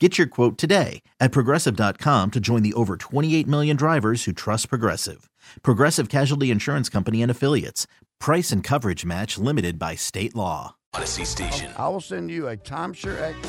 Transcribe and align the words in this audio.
Get 0.00 0.18
your 0.18 0.26
quote 0.26 0.58
today 0.58 1.02
at 1.20 1.30
progressive.com 1.30 2.32
to 2.32 2.40
join 2.40 2.62
the 2.64 2.72
over 2.74 2.96
28 2.96 3.46
million 3.46 3.76
drivers 3.76 4.24
who 4.24 4.32
trust 4.32 4.68
Progressive. 4.68 5.30
Progressive 5.62 6.08
Casualty 6.08 6.50
Insurance 6.50 6.88
Company 6.88 7.22
and 7.22 7.30
Affiliates. 7.30 7.86
Price 8.18 8.50
and 8.50 8.64
coverage 8.64 9.04
match 9.04 9.38
limited 9.38 9.78
by 9.78 9.94
state 9.94 10.34
law. 10.34 10.74
Audacy 10.96 11.24
Station. 11.24 11.70
I 11.78 11.88
will 11.88 12.00
send 12.00 12.28
you 12.28 12.48
a 12.48 12.56
timeshare. 12.56 13.20
Ex- 13.20 13.48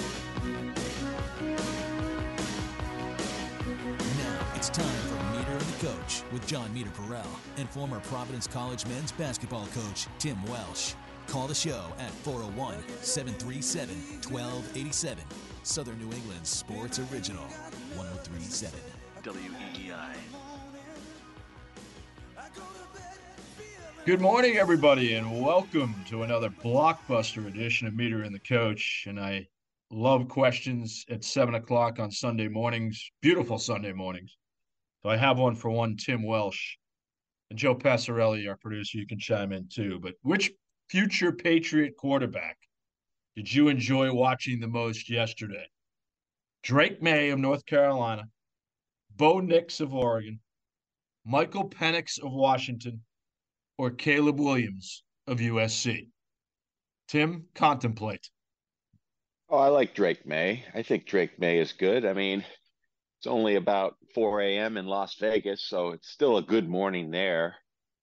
Now 4.17 4.47
it's 4.55 4.69
time 4.69 4.85
for 4.85 5.37
Meter 5.37 5.51
and 5.51 5.61
the 5.61 5.85
Coach 5.87 6.21
with 6.31 6.45
Jon 6.47 6.69
Meterperal 6.75 7.25
and 7.57 7.67
former 7.69 7.99
Providence 8.01 8.45
College 8.45 8.85
men's 8.85 9.11
basketball 9.13 9.67
coach 9.73 10.05
Tim 10.19 10.41
Welsh. 10.45 10.93
Call 11.27 11.47
the 11.47 11.55
show 11.55 11.85
at 11.97 12.11
401 12.11 12.75
737 13.01 13.95
1287. 14.31 15.23
Southern 15.65 15.97
New 15.97 16.15
England 16.15 16.45
Sports 16.45 16.99
Original 16.99 17.43
1037 17.95 18.79
WEEI. 19.23 20.15
Good 24.05 24.21
morning, 24.21 24.57
everybody, 24.57 25.15
and 25.15 25.41
welcome 25.41 25.95
to 26.07 26.21
another 26.21 26.51
blockbuster 26.51 27.47
edition 27.47 27.87
of 27.87 27.95
Meter 27.95 28.21
and 28.21 28.33
the 28.33 28.39
Coach. 28.39 29.05
And 29.07 29.19
I 29.19 29.47
love 29.89 30.27
questions 30.27 31.03
at 31.09 31.23
seven 31.23 31.55
o'clock 31.55 31.97
on 31.97 32.11
Sunday 32.11 32.47
mornings, 32.47 33.03
beautiful 33.23 33.57
Sunday 33.57 33.91
mornings. 33.91 34.37
So 35.01 35.09
I 35.09 35.17
have 35.17 35.39
one 35.39 35.55
for 35.55 35.71
one 35.71 35.97
Tim 35.97 36.21
Welsh 36.21 36.75
and 37.49 37.57
Joe 37.57 37.73
Passarelli, 37.73 38.47
our 38.47 38.57
producer. 38.57 38.99
You 38.99 39.07
can 39.07 39.17
chime 39.17 39.51
in 39.51 39.67
too. 39.67 39.99
But 39.99 40.13
which 40.21 40.51
future 40.89 41.31
Patriot 41.31 41.97
quarterback 41.97 42.57
did 43.35 43.53
you 43.53 43.67
enjoy 43.67 44.13
watching 44.13 44.59
the 44.59 44.67
most 44.67 45.09
yesterday? 45.09 45.67
Drake 46.63 47.01
Maye 47.01 47.29
of 47.29 47.39
North 47.39 47.65
Carolina, 47.65 48.23
Bo 49.15 49.39
Nix 49.39 49.81
of 49.81 49.93
Oregon, 49.93 50.39
Michael 51.25 51.69
Penix 51.69 52.17
of 52.17 52.31
Washington, 52.31 53.01
or 53.77 53.91
Caleb 53.91 54.39
Williams 54.39 55.03
of 55.27 55.39
USC? 55.39 56.07
Tim, 57.07 57.45
contemplate. 57.53 58.29
Oh, 59.49 59.57
I 59.57 59.67
like 59.67 59.93
Drake 59.93 60.25
Maye. 60.25 60.63
I 60.73 60.81
think 60.81 61.05
Drake 61.05 61.37
Maye 61.39 61.59
is 61.59 61.73
good. 61.73 62.05
I 62.05 62.13
mean, 62.13 62.43
it's 63.19 63.27
only 63.27 63.55
about 63.55 63.95
4 64.13 64.41
a.m. 64.41 64.77
in 64.77 64.87
Las 64.87 65.15
Vegas, 65.15 65.61
so 65.61 65.89
it's 65.89 66.09
still 66.09 66.37
a 66.37 66.41
good 66.41 66.67
morning 66.67 67.11
there 67.11 67.55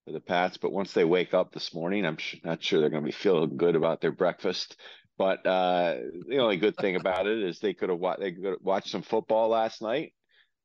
for 0.05 0.13
the 0.13 0.21
Pats. 0.21 0.57
But 0.57 0.73
once 0.73 0.93
they 0.93 1.05
wake 1.05 1.35
up 1.35 1.53
this 1.53 1.75
morning, 1.75 2.05
I'm 2.05 2.19
not 2.45 2.63
sure 2.63 2.81
they're 2.81 2.91
going 2.91 3.03
to 3.03 3.07
be 3.07 3.13
feeling 3.13 3.57
good 3.57 3.77
about 3.77 4.01
their 4.01 4.13
breakfast. 4.13 4.77
But 5.23 5.47
uh, 5.47 5.99
the 6.27 6.39
only 6.39 6.57
good 6.57 6.77
thing 6.77 6.97
about 6.97 7.29
it 7.29 7.39
is 7.39 7.61
they 7.61 7.75
could 7.75 7.91
have 7.91 8.01
wa- 8.01 8.17
they 8.19 8.33
could 8.33 8.57
watched 8.61 8.89
some 8.89 9.03
football 9.03 9.51
last 9.51 9.81
night. 9.81 10.15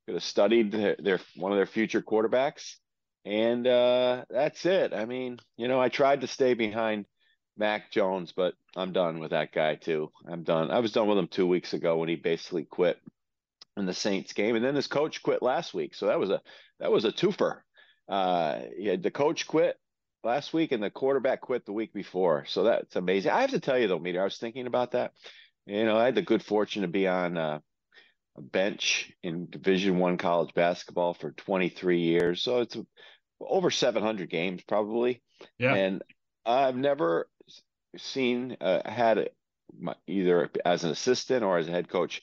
Could 0.08 0.16
have 0.16 0.24
studied 0.24 0.72
their, 0.72 0.96
their 0.98 1.20
one 1.36 1.52
of 1.52 1.60
their 1.60 1.68
future 1.68 2.02
quarterbacks, 2.02 2.78
and 3.24 3.68
uh, 3.68 4.26
that's 4.32 4.66
it. 4.66 4.96
I 4.96 5.06
mean, 5.06 5.38
you 5.58 5.68
know, 5.68 5.80
I 5.80 5.90
tried 5.90 6.22
to 6.22 6.28
stay 6.28 6.56
behind 6.56 7.06
Mac 7.56 7.92
Jones, 7.92 8.34
but 8.36 8.56
I'm 8.76 8.94
done 8.94 9.20
with 9.20 9.30
that 9.30 9.54
guy 9.54 9.76
too. 9.76 10.12
I'm 10.28 10.42
done. 10.42 10.72
I 10.72 10.80
was 10.80 10.92
done 10.92 11.08
with 11.08 11.20
him 11.20 11.28
two 11.28 11.46
weeks 11.46 11.74
ago 11.74 11.98
when 11.98 12.10
he 12.10 12.16
basically 12.16 12.64
quit 12.64 12.98
in 13.78 13.86
the 13.86 13.94
Saints 13.94 14.34
game, 14.34 14.56
and 14.56 14.66
then 14.66 14.74
his 14.74 14.88
coach 14.88 15.22
quit 15.22 15.44
last 15.44 15.76
week. 15.76 15.94
So 15.94 16.08
that 16.08 16.20
was 16.20 16.32
a 16.32 16.42
that 16.80 16.92
was 16.92 17.06
a 17.06 17.12
twofer. 17.12 17.60
Uh, 18.10 18.62
had 18.84 19.04
the 19.04 19.12
coach 19.12 19.46
quit 19.46 19.78
last 20.28 20.54
week 20.54 20.74
and 20.74 20.84
the 20.84 20.90
quarterback 20.90 21.40
quit 21.40 21.66
the 21.66 21.72
week 21.72 21.94
before. 21.94 22.44
So 22.50 22.64
that's 22.64 22.98
amazing. 22.98 23.32
I 23.32 23.42
have 23.42 23.52
to 23.52 23.62
tell 23.62 23.80
you 23.80 23.88
though, 23.88 23.98
Meter, 23.98 24.20
I 24.20 24.26
was 24.26 24.38
thinking 24.38 24.68
about 24.68 24.92
that. 24.92 25.14
You 25.66 25.86
know, 25.86 25.98
I 25.98 26.06
had 26.06 26.16
the 26.16 26.22
good 26.22 26.44
fortune 26.44 26.82
to 26.82 26.88
be 26.90 27.08
on 27.08 27.38
uh, 27.38 27.60
a 28.38 28.42
bench 28.42 29.12
in 29.24 29.50
Division 29.50 30.00
One 30.00 30.18
college 30.18 30.54
basketball 30.54 31.14
for 31.14 31.32
23 31.32 32.02
years. 32.02 32.42
So 32.42 32.60
it's 32.60 32.78
over 33.40 33.72
700 33.72 34.30
games 34.30 34.62
probably. 34.68 35.24
Yeah. 35.58 35.74
And 35.74 36.04
I've 36.46 36.76
never 36.76 37.30
seen 37.96 38.58
uh, 38.60 38.82
had 38.86 39.20
it 39.20 39.34
either 40.08 40.50
as 40.66 40.84
an 40.84 40.92
assistant 40.92 41.44
or 41.44 41.58
as 41.58 41.70
a 41.70 41.72
head 41.72 41.88
coach 41.88 42.22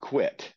quit. 0.00 0.54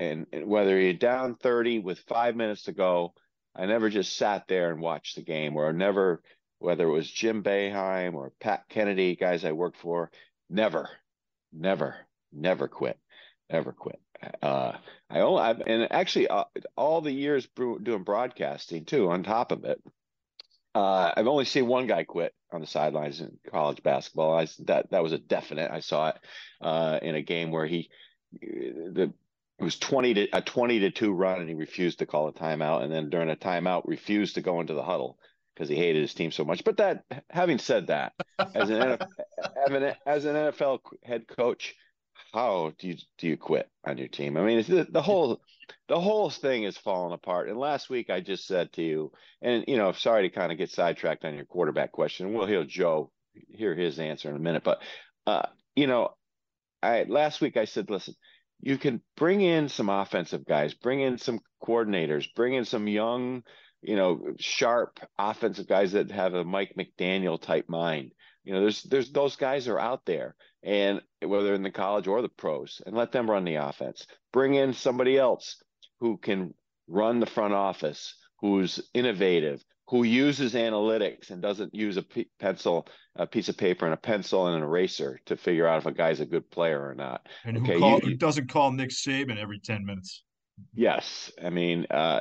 And, 0.00 0.26
and 0.32 0.46
whether 0.48 0.78
you're 0.78 0.92
down 0.92 1.36
30 1.36 1.78
with 1.78 2.00
five 2.00 2.34
minutes 2.34 2.64
to 2.64 2.72
go, 2.72 3.14
I 3.54 3.66
never 3.66 3.88
just 3.90 4.16
sat 4.16 4.48
there 4.48 4.70
and 4.70 4.80
watched 4.80 5.16
the 5.16 5.22
game, 5.22 5.56
or 5.56 5.72
never, 5.72 6.22
whether 6.58 6.86
it 6.86 6.92
was 6.92 7.10
Jim 7.10 7.42
Boeheim 7.42 8.14
or 8.14 8.32
Pat 8.40 8.64
Kennedy, 8.68 9.16
guys 9.16 9.44
I 9.44 9.52
worked 9.52 9.78
for, 9.78 10.10
never, 10.50 10.88
never, 11.52 11.96
never 12.32 12.68
quit, 12.68 12.98
ever 13.48 13.72
quit. 13.72 14.00
Uh, 14.42 14.72
I 15.10 15.20
only, 15.20 15.42
I've, 15.42 15.62
and 15.66 15.92
actually, 15.92 16.28
uh, 16.28 16.44
all 16.76 17.00
the 17.00 17.12
years 17.12 17.46
doing 17.56 18.04
broadcasting 18.04 18.84
too, 18.84 19.10
on 19.10 19.22
top 19.22 19.52
of 19.52 19.64
it, 19.64 19.80
uh, 20.74 21.12
I've 21.16 21.26
only 21.26 21.44
seen 21.44 21.66
one 21.66 21.86
guy 21.86 22.04
quit 22.04 22.34
on 22.50 22.60
the 22.60 22.66
sidelines 22.66 23.20
in 23.20 23.38
college 23.50 23.82
basketball. 23.82 24.36
I, 24.36 24.48
that 24.66 24.90
that 24.90 25.02
was 25.02 25.12
a 25.12 25.18
definite. 25.18 25.70
I 25.70 25.80
saw 25.80 26.08
it 26.08 26.16
uh, 26.60 26.98
in 27.02 27.14
a 27.14 27.22
game 27.22 27.50
where 27.50 27.66
he 27.66 27.90
the 28.32 29.12
it 29.64 29.72
was 29.72 29.78
20 29.78 30.12
to 30.12 30.28
a 30.34 30.42
20 30.42 30.80
to 30.80 30.90
2 30.90 31.12
run 31.14 31.40
and 31.40 31.48
he 31.48 31.54
refused 31.54 32.00
to 32.00 32.06
call 32.06 32.28
a 32.28 32.34
timeout. 32.34 32.82
And 32.82 32.92
then 32.92 33.08
during 33.08 33.30
a 33.30 33.36
timeout 33.36 33.86
refused 33.86 34.34
to 34.34 34.42
go 34.42 34.60
into 34.60 34.74
the 34.74 34.82
huddle 34.82 35.18
because 35.54 35.70
he 35.70 35.74
hated 35.74 36.02
his 36.02 36.12
team 36.12 36.30
so 36.30 36.44
much. 36.44 36.64
But 36.64 36.76
that 36.76 37.04
having 37.30 37.56
said 37.56 37.86
that 37.86 38.12
as 38.38 38.68
an 38.68 38.98
NFL, 39.70 39.96
as 40.06 40.24
an 40.26 40.34
NFL 40.34 40.80
head 41.02 41.26
coach 41.26 41.74
how 42.34 42.72
do 42.78 42.88
you 42.88 42.96
do 43.16 43.26
you 43.26 43.38
quit 43.38 43.70
on 43.86 43.96
your 43.96 44.08
team? 44.08 44.36
I 44.36 44.42
mean 44.42 44.62
the, 44.68 44.86
the 44.90 45.00
whole 45.00 45.40
the 45.88 45.98
whole 45.98 46.28
thing 46.28 46.64
is 46.64 46.76
falling 46.76 47.14
apart. 47.14 47.48
And 47.48 47.56
last 47.56 47.88
week 47.88 48.10
i 48.10 48.20
just 48.20 48.46
said 48.46 48.70
to 48.74 48.82
you 48.82 49.12
and 49.40 49.64
you 49.66 49.78
know 49.78 49.92
sorry 49.92 50.28
to 50.28 50.34
kind 50.34 50.52
of 50.52 50.58
get 50.58 50.70
sidetracked 50.70 51.24
on 51.24 51.36
your 51.36 51.46
quarterback 51.46 51.90
question. 51.90 52.34
We'll 52.34 52.46
hear 52.46 52.64
joe 52.64 53.10
hear 53.48 53.74
his 53.74 53.98
answer 53.98 54.28
in 54.28 54.36
a 54.36 54.40
minute. 54.40 54.62
But 54.62 54.82
uh 55.26 55.46
you 55.74 55.86
know 55.86 56.10
i 56.82 57.06
last 57.08 57.40
week 57.40 57.56
i 57.56 57.64
said 57.64 57.88
listen 57.88 58.14
you 58.60 58.78
can 58.78 59.00
bring 59.16 59.40
in 59.40 59.68
some 59.68 59.88
offensive 59.88 60.44
guys, 60.46 60.74
bring 60.74 61.00
in 61.00 61.18
some 61.18 61.40
coordinators, 61.62 62.26
bring 62.34 62.54
in 62.54 62.64
some 62.64 62.88
young, 62.88 63.42
you 63.82 63.96
know, 63.96 64.34
sharp 64.38 65.00
offensive 65.18 65.66
guys 65.66 65.92
that 65.92 66.10
have 66.10 66.34
a 66.34 66.44
Mike 66.44 66.74
McDaniel 66.78 67.40
type 67.40 67.68
mind. 67.68 68.12
You 68.44 68.54
know, 68.54 68.60
there's 68.60 68.82
there's 68.82 69.10
those 69.10 69.36
guys 69.36 69.68
are 69.68 69.78
out 69.78 70.04
there, 70.04 70.34
and 70.62 71.00
whether 71.22 71.54
in 71.54 71.62
the 71.62 71.70
college 71.70 72.06
or 72.06 72.22
the 72.22 72.28
pros, 72.28 72.82
and 72.84 72.94
let 72.94 73.12
them 73.12 73.30
run 73.30 73.44
the 73.44 73.56
offense. 73.56 74.06
Bring 74.32 74.54
in 74.54 74.74
somebody 74.74 75.18
else 75.18 75.62
who 76.00 76.18
can 76.18 76.54
run 76.86 77.20
the 77.20 77.26
front 77.26 77.54
office, 77.54 78.14
who's 78.40 78.80
innovative, 78.92 79.64
who 79.88 80.02
uses 80.02 80.54
analytics 80.54 81.30
and 81.30 81.42
doesn't 81.42 81.74
use 81.74 81.96
a 81.96 82.02
p- 82.02 82.30
pencil, 82.38 82.86
a 83.16 83.26
piece 83.26 83.48
of 83.48 83.56
paper 83.56 83.84
and 83.84 83.94
a 83.94 83.98
pencil 83.98 84.46
and 84.46 84.56
an 84.56 84.62
eraser 84.62 85.20
to 85.26 85.36
figure 85.36 85.66
out 85.66 85.78
if 85.78 85.86
a 85.86 85.92
guy's 85.92 86.20
a 86.20 86.26
good 86.26 86.50
player 86.50 86.80
or 86.80 86.94
not. 86.94 87.26
And 87.44 87.58
who, 87.58 87.78
call, 87.78 88.00
you, 88.00 88.10
who 88.10 88.14
doesn't 88.14 88.50
call 88.50 88.72
Nick 88.72 88.90
Saban 88.90 89.38
every 89.38 89.58
10 89.58 89.84
minutes. 89.84 90.22
Yes. 90.72 91.30
I 91.42 91.50
mean, 91.50 91.86
uh, 91.90 92.20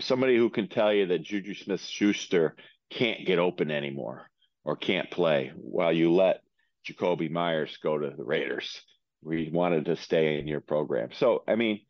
somebody 0.00 0.36
who 0.36 0.50
can 0.50 0.68
tell 0.68 0.92
you 0.92 1.06
that 1.06 1.22
Juju 1.22 1.54
Smith 1.54 1.80
Schuster 1.80 2.54
can't 2.90 3.26
get 3.26 3.38
open 3.38 3.70
anymore 3.70 4.28
or 4.64 4.76
can't 4.76 5.10
play 5.10 5.52
while 5.56 5.92
you 5.92 6.12
let 6.12 6.40
Jakobi 6.86 7.30
Meyers 7.30 7.78
go 7.82 7.96
to 7.96 8.10
the 8.14 8.24
Raiders. 8.24 8.82
We 9.22 9.48
wanted 9.50 9.86
to 9.86 9.96
stay 9.96 10.38
in 10.38 10.46
your 10.46 10.60
program. 10.60 11.10
So, 11.12 11.44
I 11.48 11.54
mean, 11.54 11.80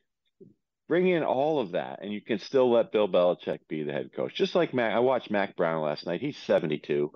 bring 0.89 1.09
in 1.09 1.23
all 1.23 1.61
of 1.61 1.73
that, 1.73 2.01
and 2.03 2.13
you 2.13 2.21
can 2.21 2.39
still 2.39 2.71
let 2.71 2.93
Bill 2.93 3.09
Belichick 3.09 3.61
be 3.69 3.83
the 3.83 3.93
head 3.93 4.11
coach. 4.15 4.35
Just 4.35 4.55
like 4.55 4.75
Mac, 4.75 4.95
I 4.95 5.01
watched 5.01 5.31
Mack 5.31 5.57
Brown 5.57 5.83
last 5.83 6.07
night. 6.07 6.21
He's 6.21 6.39
72, 6.39 7.13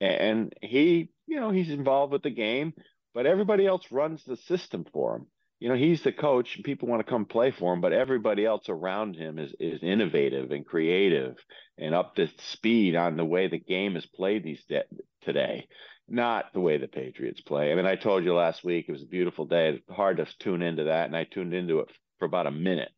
and 0.00 0.52
he, 0.62 1.10
you 1.26 1.40
know, 1.40 1.50
he's 1.50 1.70
involved 1.70 2.12
with 2.12 2.22
the 2.22 2.30
game, 2.30 2.72
but 3.14 3.26
everybody 3.26 3.66
else 3.66 3.84
runs 3.90 4.24
the 4.24 4.36
system 4.36 4.84
for 4.92 5.16
him. 5.16 5.26
You 5.58 5.68
know, 5.68 5.74
he's 5.74 6.02
the 6.02 6.12
coach, 6.12 6.56
and 6.56 6.64
people 6.64 6.88
want 6.88 7.04
to 7.04 7.10
come 7.10 7.26
play 7.26 7.50
for 7.50 7.74
him, 7.74 7.82
but 7.82 7.92
everybody 7.92 8.46
else 8.46 8.68
around 8.68 9.14
him 9.16 9.38
is 9.38 9.54
is 9.60 9.82
innovative 9.82 10.52
and 10.52 10.64
creative 10.64 11.36
and 11.76 11.94
up 11.94 12.14
to 12.14 12.28
speed 12.38 12.96
on 12.96 13.16
the 13.16 13.24
way 13.26 13.48
the 13.48 13.58
game 13.58 13.96
is 13.96 14.06
played 14.06 14.42
these 14.42 14.64
de- 14.68 14.84
today 15.22 15.66
not 16.10 16.52
the 16.52 16.60
way 16.60 16.76
the 16.76 16.88
Patriots 16.88 17.40
play. 17.40 17.70
I 17.70 17.74
mean, 17.76 17.86
I 17.86 17.94
told 17.94 18.24
you 18.24 18.34
last 18.34 18.64
week 18.64 18.86
it 18.88 18.92
was 18.92 19.02
a 19.02 19.06
beautiful 19.06 19.46
day. 19.46 19.80
Hard 19.88 20.16
to 20.16 20.26
tune 20.38 20.60
into 20.60 20.84
that, 20.84 21.06
and 21.06 21.16
I 21.16 21.24
tuned 21.24 21.54
into 21.54 21.78
it 21.80 21.88
for 22.18 22.24
about 22.24 22.48
a 22.48 22.50
minute, 22.50 22.90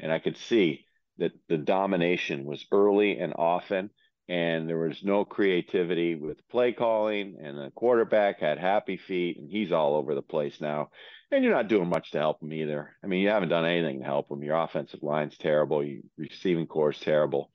and 0.00 0.12
I 0.12 0.18
could 0.18 0.36
see 0.36 0.86
that 1.18 1.32
the 1.48 1.58
domination 1.58 2.44
was 2.44 2.64
early 2.70 3.18
and 3.18 3.34
often, 3.36 3.90
and 4.28 4.68
there 4.68 4.78
was 4.78 5.02
no 5.02 5.24
creativity 5.24 6.14
with 6.14 6.46
play 6.48 6.72
calling, 6.72 7.36
and 7.42 7.56
the 7.56 7.70
quarterback 7.74 8.40
had 8.40 8.58
happy 8.58 8.96
feet, 8.96 9.38
and 9.38 9.50
he's 9.50 9.72
all 9.72 9.94
over 9.94 10.14
the 10.14 10.22
place 10.22 10.60
now. 10.60 10.90
And 11.30 11.42
you're 11.42 11.54
not 11.54 11.68
doing 11.68 11.88
much 11.88 12.12
to 12.12 12.18
help 12.18 12.42
him 12.42 12.52
either. 12.52 12.96
I 13.02 13.06
mean, 13.06 13.20
you 13.20 13.28
haven't 13.28 13.50
done 13.50 13.64
anything 13.64 14.00
to 14.00 14.04
help 14.04 14.30
him. 14.30 14.42
Your 14.42 14.56
offensive 14.56 15.02
line's 15.02 15.36
terrible. 15.36 15.84
Your 15.84 16.00
receiving 16.16 16.66
corps 16.66 16.90
is 16.90 17.00
terrible. 17.00 17.50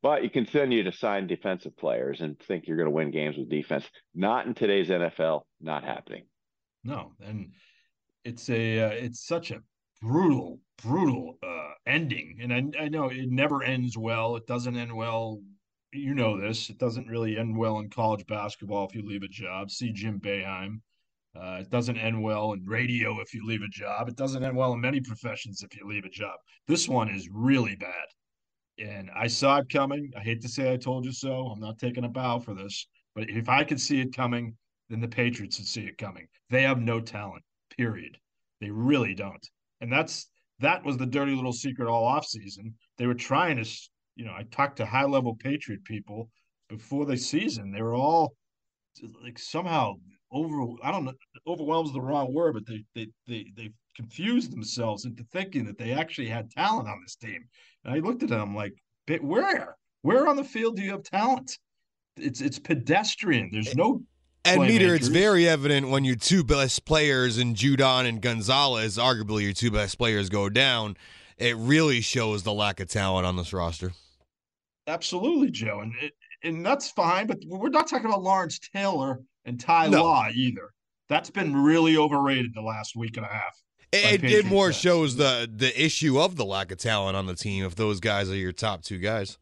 But 0.00 0.22
you 0.22 0.30
continue 0.30 0.84
to 0.84 0.92
sign 0.92 1.26
defensive 1.26 1.76
players 1.76 2.20
and 2.20 2.38
think 2.38 2.66
you're 2.66 2.76
going 2.76 2.86
to 2.86 2.94
win 2.94 3.10
games 3.10 3.36
with 3.36 3.50
defense. 3.50 3.84
Not 4.14 4.46
in 4.46 4.54
today's 4.54 4.88
NFL. 4.88 5.42
Not 5.60 5.82
happening. 5.84 6.24
No, 6.84 7.12
and 7.20 7.52
it's 8.24 8.48
a 8.48 8.80
uh, 8.80 8.90
it's 8.90 9.26
such 9.26 9.50
a 9.50 9.62
brutal, 10.00 10.60
brutal 10.82 11.38
uh, 11.42 11.72
ending. 11.86 12.38
And 12.40 12.52
I, 12.52 12.84
I 12.84 12.88
know 12.88 13.08
it 13.08 13.30
never 13.30 13.62
ends 13.62 13.96
well. 13.96 14.36
It 14.36 14.46
doesn't 14.46 14.76
end 14.76 14.94
well. 14.94 15.40
You 15.92 16.14
know 16.14 16.40
this. 16.40 16.70
It 16.70 16.78
doesn't 16.78 17.08
really 17.08 17.38
end 17.38 17.56
well 17.56 17.78
in 17.78 17.90
college 17.90 18.26
basketball 18.26 18.86
if 18.86 18.94
you 18.94 19.06
leave 19.06 19.22
a 19.22 19.28
job. 19.28 19.70
See 19.70 19.92
Jim 19.92 20.20
Boeheim. 20.20 20.80
Uh, 21.34 21.58
it 21.60 21.70
doesn't 21.70 21.98
end 21.98 22.20
well 22.22 22.52
in 22.52 22.64
radio 22.64 23.20
if 23.20 23.32
you 23.32 23.46
leave 23.46 23.62
a 23.62 23.68
job. 23.68 24.08
It 24.08 24.16
doesn't 24.16 24.42
end 24.42 24.56
well 24.56 24.72
in 24.72 24.80
many 24.80 25.00
professions 25.00 25.62
if 25.62 25.76
you 25.76 25.86
leave 25.86 26.04
a 26.04 26.10
job. 26.10 26.34
This 26.66 26.88
one 26.88 27.08
is 27.08 27.28
really 27.32 27.76
bad. 27.76 27.92
And 28.78 29.10
I 29.14 29.26
saw 29.26 29.58
it 29.58 29.70
coming. 29.70 30.10
I 30.16 30.20
hate 30.20 30.40
to 30.42 30.48
say 30.48 30.72
I 30.72 30.76
told 30.76 31.04
you 31.04 31.12
so. 31.12 31.46
I'm 31.46 31.60
not 31.60 31.78
taking 31.78 32.04
a 32.04 32.08
bow 32.08 32.38
for 32.38 32.54
this. 32.54 32.86
But 33.14 33.30
if 33.30 33.48
I 33.48 33.64
could 33.64 33.80
see 33.80 34.00
it 34.00 34.14
coming, 34.14 34.56
then 34.88 35.00
the 35.00 35.08
Patriots 35.08 35.58
would 35.58 35.66
see 35.66 35.86
it 35.86 35.98
coming. 35.98 36.26
They 36.50 36.62
have 36.62 36.80
no 36.80 37.00
talent, 37.00 37.44
period. 37.76 38.18
They 38.60 38.70
really 38.70 39.14
don't 39.14 39.48
and 39.80 39.92
that's 39.92 40.28
that 40.60 40.84
was 40.84 40.96
the 40.96 41.06
dirty 41.06 41.34
little 41.34 41.52
secret 41.52 41.88
all 41.88 42.04
off 42.04 42.26
season. 42.26 42.74
They 42.96 43.06
were 43.06 43.14
trying 43.14 43.62
to, 43.62 43.70
you 44.16 44.24
know, 44.24 44.32
I 44.32 44.44
talked 44.50 44.76
to 44.78 44.86
high 44.86 45.04
level 45.04 45.36
Patriot 45.36 45.84
people 45.84 46.30
before 46.68 47.06
the 47.06 47.16
season. 47.16 47.70
They 47.70 47.82
were 47.82 47.94
all 47.94 48.34
like 49.22 49.38
somehow 49.38 49.94
over. 50.32 50.60
I 50.82 50.90
don't 50.90 51.04
know, 51.04 51.14
overwhelms 51.46 51.92
the 51.92 52.00
wrong 52.00 52.32
word, 52.32 52.54
but 52.54 52.66
they 52.66 52.84
they 52.94 53.08
they 53.26 53.46
they 53.56 53.70
confused 53.96 54.52
themselves 54.52 55.04
into 55.04 55.24
thinking 55.32 55.64
that 55.66 55.78
they 55.78 55.92
actually 55.92 56.28
had 56.28 56.50
talent 56.50 56.88
on 56.88 57.00
this 57.02 57.16
team. 57.16 57.44
And 57.84 57.94
I 57.94 57.98
looked 57.98 58.22
at 58.22 58.28
them 58.28 58.54
like, 58.54 58.74
where 59.20 59.76
where 60.02 60.26
on 60.28 60.36
the 60.36 60.44
field 60.44 60.76
do 60.76 60.82
you 60.82 60.92
have 60.92 61.02
talent? 61.02 61.58
It's 62.16 62.40
it's 62.40 62.58
pedestrian. 62.58 63.50
There's 63.52 63.76
no 63.76 64.02
and 64.54 64.62
meter, 64.62 64.94
it's 64.94 65.08
very 65.08 65.48
evident 65.48 65.88
when 65.88 66.04
your 66.04 66.16
two 66.16 66.44
best 66.44 66.84
players 66.84 67.38
in 67.38 67.54
Judon 67.54 68.08
and 68.08 68.20
Gonzalez, 68.20 68.96
arguably 68.98 69.42
your 69.42 69.52
two 69.52 69.70
best 69.70 69.98
players, 69.98 70.28
go 70.28 70.48
down. 70.48 70.96
It 71.36 71.56
really 71.56 72.00
shows 72.00 72.42
the 72.42 72.52
lack 72.52 72.80
of 72.80 72.88
talent 72.88 73.26
on 73.26 73.36
this 73.36 73.52
roster. 73.52 73.92
Absolutely, 74.86 75.50
Joe, 75.50 75.80
and 75.80 75.92
it, 76.00 76.12
and 76.42 76.64
that's 76.64 76.90
fine. 76.90 77.26
But 77.26 77.38
we're 77.46 77.68
not 77.68 77.88
talking 77.88 78.06
about 78.06 78.22
Lawrence 78.22 78.58
Taylor 78.58 79.20
and 79.44 79.60
Ty 79.60 79.88
no. 79.88 80.04
Law 80.04 80.28
either. 80.32 80.70
That's 81.08 81.30
been 81.30 81.54
really 81.54 81.96
overrated 81.96 82.52
the 82.54 82.62
last 82.62 82.96
week 82.96 83.16
and 83.16 83.24
a 83.24 83.28
half. 83.28 83.62
It, 83.92 84.22
it 84.22 84.44
more 84.44 84.66
fans. 84.66 84.76
shows 84.76 85.16
the 85.16 85.50
the 85.50 85.82
issue 85.82 86.20
of 86.20 86.36
the 86.36 86.44
lack 86.44 86.70
of 86.70 86.78
talent 86.78 87.16
on 87.16 87.26
the 87.26 87.34
team 87.34 87.64
if 87.64 87.74
those 87.74 88.00
guys 88.00 88.30
are 88.30 88.36
your 88.36 88.52
top 88.52 88.82
two 88.82 88.98
guys. 88.98 89.38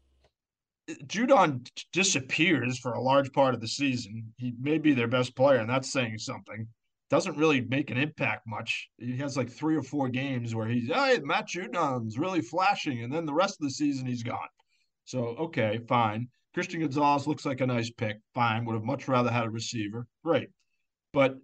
Judon 1.05 1.69
disappears 1.91 2.79
for 2.79 2.93
a 2.93 3.01
large 3.01 3.31
part 3.33 3.53
of 3.53 3.59
the 3.61 3.67
season. 3.67 4.33
He 4.37 4.53
may 4.59 4.77
be 4.77 4.93
their 4.93 5.07
best 5.07 5.35
player, 5.35 5.57
and 5.57 5.69
that's 5.69 5.91
saying 5.91 6.19
something. 6.19 6.67
Doesn't 7.09 7.37
really 7.37 7.61
make 7.61 7.89
an 7.89 7.97
impact 7.97 8.47
much. 8.47 8.89
He 8.97 9.17
has 9.17 9.37
like 9.37 9.49
three 9.49 9.75
or 9.75 9.83
four 9.83 10.09
games 10.09 10.55
where 10.55 10.67
he's, 10.67 10.87
hey, 10.87 11.19
Matt 11.23 11.47
Judon's 11.47 12.17
really 12.17 12.41
flashing, 12.41 13.03
and 13.03 13.13
then 13.13 13.25
the 13.25 13.33
rest 13.33 13.57
of 13.59 13.65
the 13.65 13.71
season 13.71 14.05
he's 14.05 14.23
gone. 14.23 14.47
So 15.05 15.35
okay, 15.39 15.79
fine. 15.87 16.27
Christian 16.53 16.81
Gonzalez 16.81 17.27
looks 17.27 17.45
like 17.45 17.61
a 17.61 17.67
nice 17.67 17.89
pick. 17.89 18.17
Fine. 18.33 18.65
Would 18.65 18.73
have 18.73 18.83
much 18.83 19.07
rather 19.07 19.31
had 19.31 19.45
a 19.45 19.49
receiver. 19.49 20.07
Great. 20.23 20.49
But 21.13 21.37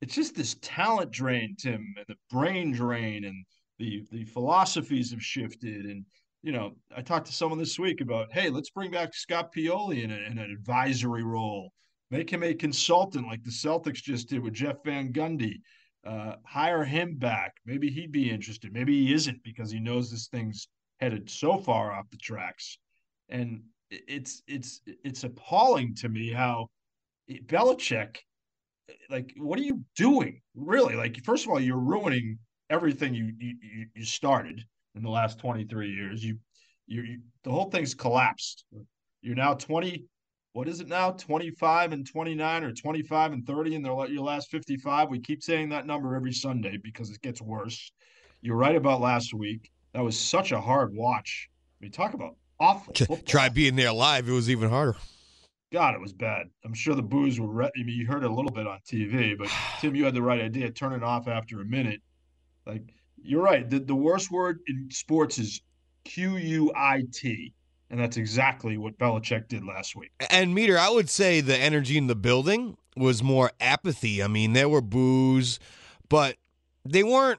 it's 0.00 0.14
just 0.14 0.34
this 0.34 0.56
talent 0.60 1.12
drain, 1.12 1.56
Tim, 1.58 1.94
and 1.96 2.06
the 2.08 2.16
brain 2.30 2.72
drain, 2.72 3.24
and 3.24 3.44
the 3.78 4.04
the 4.10 4.24
philosophies 4.24 5.10
have 5.12 5.22
shifted, 5.22 5.86
and 5.86 6.04
you 6.46 6.52
know, 6.52 6.76
I 6.96 7.02
talked 7.02 7.26
to 7.26 7.32
someone 7.32 7.58
this 7.58 7.76
week 7.76 8.00
about, 8.00 8.32
hey, 8.32 8.50
let's 8.50 8.70
bring 8.70 8.92
back 8.92 9.12
Scott 9.14 9.52
Pioli 9.52 10.04
in, 10.04 10.12
a, 10.12 10.14
in 10.14 10.38
an 10.38 10.52
advisory 10.52 11.24
role, 11.24 11.72
make 12.12 12.30
him 12.30 12.44
a 12.44 12.54
consultant 12.54 13.26
like 13.26 13.42
the 13.42 13.50
Celtics 13.50 13.96
just 13.96 14.28
did 14.28 14.40
with 14.40 14.54
Jeff 14.54 14.76
Van 14.84 15.12
Gundy. 15.12 15.56
Uh, 16.06 16.36
hire 16.46 16.84
him 16.84 17.16
back. 17.16 17.54
Maybe 17.66 17.90
he'd 17.90 18.12
be 18.12 18.30
interested. 18.30 18.72
Maybe 18.72 19.06
he 19.06 19.12
isn't 19.12 19.42
because 19.42 19.72
he 19.72 19.80
knows 19.80 20.08
this 20.08 20.28
thing's 20.28 20.68
headed 21.00 21.28
so 21.28 21.58
far 21.58 21.90
off 21.90 22.08
the 22.10 22.16
tracks. 22.16 22.78
And 23.28 23.62
it's 23.90 24.40
it's 24.46 24.82
it's 25.02 25.24
appalling 25.24 25.96
to 25.96 26.08
me 26.08 26.30
how 26.30 26.68
Belichick, 27.28 28.18
like, 29.10 29.34
what 29.36 29.58
are 29.58 29.64
you 29.64 29.84
doing? 29.96 30.42
Really? 30.54 30.94
Like, 30.94 31.20
first 31.24 31.44
of 31.44 31.50
all, 31.50 31.58
you're 31.58 31.76
ruining 31.76 32.38
everything 32.70 33.14
you 33.14 33.32
you, 33.36 33.86
you 33.96 34.04
started 34.04 34.64
in 34.96 35.02
the 35.02 35.10
last 35.10 35.38
23 35.38 35.90
years. 35.90 36.24
You, 36.24 36.38
you, 36.86 37.02
you 37.02 37.18
the 37.44 37.50
whole 37.50 37.70
thing's 37.70 37.94
collapsed. 37.94 38.64
You're 39.22 39.36
now 39.36 39.54
20. 39.54 40.04
What 40.52 40.68
is 40.68 40.80
it 40.80 40.88
now? 40.88 41.10
25 41.12 41.92
and 41.92 42.06
29 42.06 42.64
or 42.64 42.72
25 42.72 43.32
and 43.32 43.46
30 43.46 43.74
in 43.74 43.82
their 43.82 43.92
your 44.06 44.24
last 44.24 44.50
55. 44.50 45.10
We 45.10 45.20
keep 45.20 45.42
saying 45.42 45.68
that 45.68 45.86
number 45.86 46.16
every 46.16 46.32
Sunday 46.32 46.78
because 46.82 47.10
it 47.10 47.20
gets 47.20 47.42
worse. 47.42 47.92
You're 48.40 48.56
right 48.56 48.74
about 48.74 49.00
last 49.00 49.34
week. 49.34 49.70
That 49.92 50.02
was 50.02 50.18
such 50.18 50.52
a 50.52 50.60
hard 50.60 50.94
watch. 50.94 51.48
I 51.78 51.84
mean, 51.84 51.92
talk 51.92 52.14
about 52.14 52.36
awful. 52.58 52.94
Football. 52.94 53.18
Try 53.26 53.48
being 53.50 53.76
there 53.76 53.92
live. 53.92 54.28
It 54.28 54.32
was 54.32 54.48
even 54.48 54.70
harder. 54.70 54.96
God, 55.72 55.94
it 55.94 56.00
was 56.00 56.12
bad. 56.12 56.46
I'm 56.64 56.74
sure 56.74 56.94
the 56.94 57.02
boos 57.02 57.40
were. 57.40 57.48
Re- 57.48 57.70
I 57.76 57.82
mean, 57.82 57.98
you 57.98 58.06
heard 58.06 58.22
it 58.22 58.30
a 58.30 58.34
little 58.34 58.52
bit 58.52 58.66
on 58.66 58.78
TV, 58.90 59.36
but 59.36 59.48
Tim, 59.80 59.94
you 59.94 60.04
had 60.04 60.14
the 60.14 60.22
right 60.22 60.40
idea. 60.40 60.70
Turn 60.70 60.92
it 60.92 61.02
off 61.02 61.28
after 61.28 61.60
a 61.60 61.64
minute. 61.64 62.00
Like 62.66 62.94
you're 63.22 63.42
right. 63.42 63.68
The, 63.68 63.80
the 63.80 63.94
worst 63.94 64.30
word 64.30 64.60
in 64.66 64.88
sports 64.90 65.38
is 65.38 65.60
Q 66.04 66.36
U 66.36 66.72
I 66.76 67.02
T. 67.12 67.52
And 67.88 68.00
that's 68.00 68.16
exactly 68.16 68.76
what 68.78 68.98
Belichick 68.98 69.46
did 69.46 69.64
last 69.64 69.94
week. 69.94 70.10
And 70.30 70.52
Meter, 70.52 70.76
I 70.76 70.90
would 70.90 71.08
say 71.08 71.40
the 71.40 71.56
energy 71.56 71.96
in 71.96 72.08
the 72.08 72.16
building 72.16 72.76
was 72.96 73.22
more 73.22 73.52
apathy. 73.60 74.24
I 74.24 74.26
mean, 74.26 74.54
there 74.54 74.68
were 74.68 74.80
boos, 74.80 75.60
but 76.08 76.36
they 76.84 77.04
weren't 77.04 77.38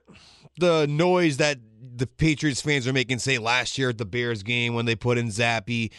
the 0.58 0.88
noise 0.88 1.36
that 1.38 1.58
the 1.82 2.08
Patriots 2.08 2.62
fans 2.62 2.88
are 2.88 2.94
making, 2.94 3.20
say, 3.20 3.40
last 3.40 3.78
year 3.78 3.90
at 3.90 3.98
the 3.98 4.06
Bears 4.06 4.42
game 4.42 4.74
when 4.74 4.86
they 4.86 4.96
put 4.96 5.18
in 5.18 5.28
Zappe. 5.28 5.92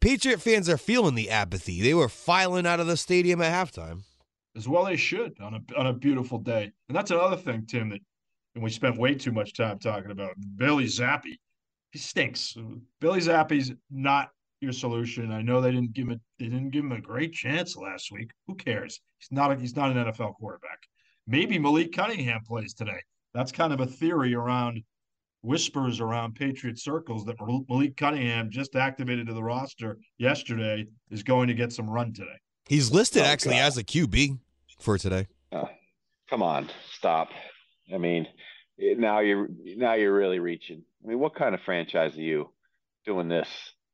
Patriot 0.00 0.42
fans 0.42 0.68
are 0.68 0.76
feeling 0.76 1.14
the 1.14 1.30
apathy. 1.30 1.80
They 1.80 1.94
were 1.94 2.10
filing 2.10 2.66
out 2.66 2.80
of 2.80 2.86
the 2.86 2.96
stadium 2.96 3.40
at 3.40 3.52
halftime. 3.52 4.02
As 4.54 4.68
well, 4.68 4.84
they 4.84 4.96
should 4.96 5.34
on 5.40 5.54
a 5.54 5.78
on 5.78 5.86
a 5.86 5.92
beautiful 5.94 6.38
day. 6.38 6.72
And 6.88 6.96
that's 6.96 7.10
another 7.10 7.36
thing, 7.36 7.64
Tim, 7.66 7.88
that 7.90 8.00
and 8.56 8.64
we 8.64 8.70
spent 8.70 8.96
way 8.96 9.14
too 9.14 9.32
much 9.32 9.52
time 9.52 9.78
talking 9.78 10.10
about 10.10 10.32
Billy 10.56 10.86
Zappe. 10.86 11.36
He 11.92 11.98
stinks. 11.98 12.56
Billy 13.00 13.20
Zappe's 13.20 13.70
not 13.90 14.30
your 14.60 14.72
solution. 14.72 15.30
I 15.30 15.42
know 15.42 15.60
they 15.60 15.72
didn't 15.72 15.92
give 15.92 16.06
him 16.06 16.12
a, 16.12 16.20
they 16.38 16.46
didn't 16.46 16.70
give 16.70 16.82
him 16.82 16.92
a 16.92 17.00
great 17.00 17.34
chance 17.34 17.76
last 17.76 18.10
week. 18.10 18.30
Who 18.46 18.54
cares? 18.54 18.98
He's 19.18 19.30
not 19.30 19.52
a, 19.52 19.56
he's 19.56 19.76
not 19.76 19.94
an 19.94 19.98
NFL 20.06 20.36
quarterback. 20.36 20.78
Maybe 21.26 21.58
Malik 21.58 21.92
Cunningham 21.92 22.40
plays 22.46 22.72
today. 22.72 22.98
That's 23.34 23.52
kind 23.52 23.74
of 23.74 23.80
a 23.80 23.86
theory 23.86 24.34
around 24.34 24.82
whispers 25.42 26.00
around 26.00 26.34
Patriot 26.34 26.78
circles 26.78 27.26
that 27.26 27.36
Malik 27.68 27.94
Cunningham 27.98 28.50
just 28.50 28.74
activated 28.74 29.26
to 29.26 29.34
the 29.34 29.42
roster 29.42 29.98
yesterday 30.16 30.86
is 31.10 31.22
going 31.22 31.48
to 31.48 31.54
get 31.54 31.74
some 31.74 31.90
run 31.90 32.14
today. 32.14 32.38
He's 32.66 32.90
listed 32.90 33.22
oh, 33.22 33.26
actually 33.26 33.56
God. 33.56 33.66
as 33.66 33.76
a 33.76 33.84
QB 33.84 34.38
for 34.80 34.96
today. 34.96 35.26
Uh, 35.52 35.66
come 36.30 36.42
on, 36.42 36.70
stop. 36.90 37.28
I 37.92 37.98
mean, 37.98 38.26
now 38.78 39.20
you're 39.20 39.48
now 39.76 39.94
you're 39.94 40.14
really 40.14 40.38
reaching. 40.38 40.82
I 41.04 41.08
mean, 41.08 41.18
what 41.18 41.34
kind 41.34 41.54
of 41.54 41.60
franchise 41.62 42.16
are 42.16 42.20
you 42.22 42.50
doing 43.04 43.28
this? 43.28 43.48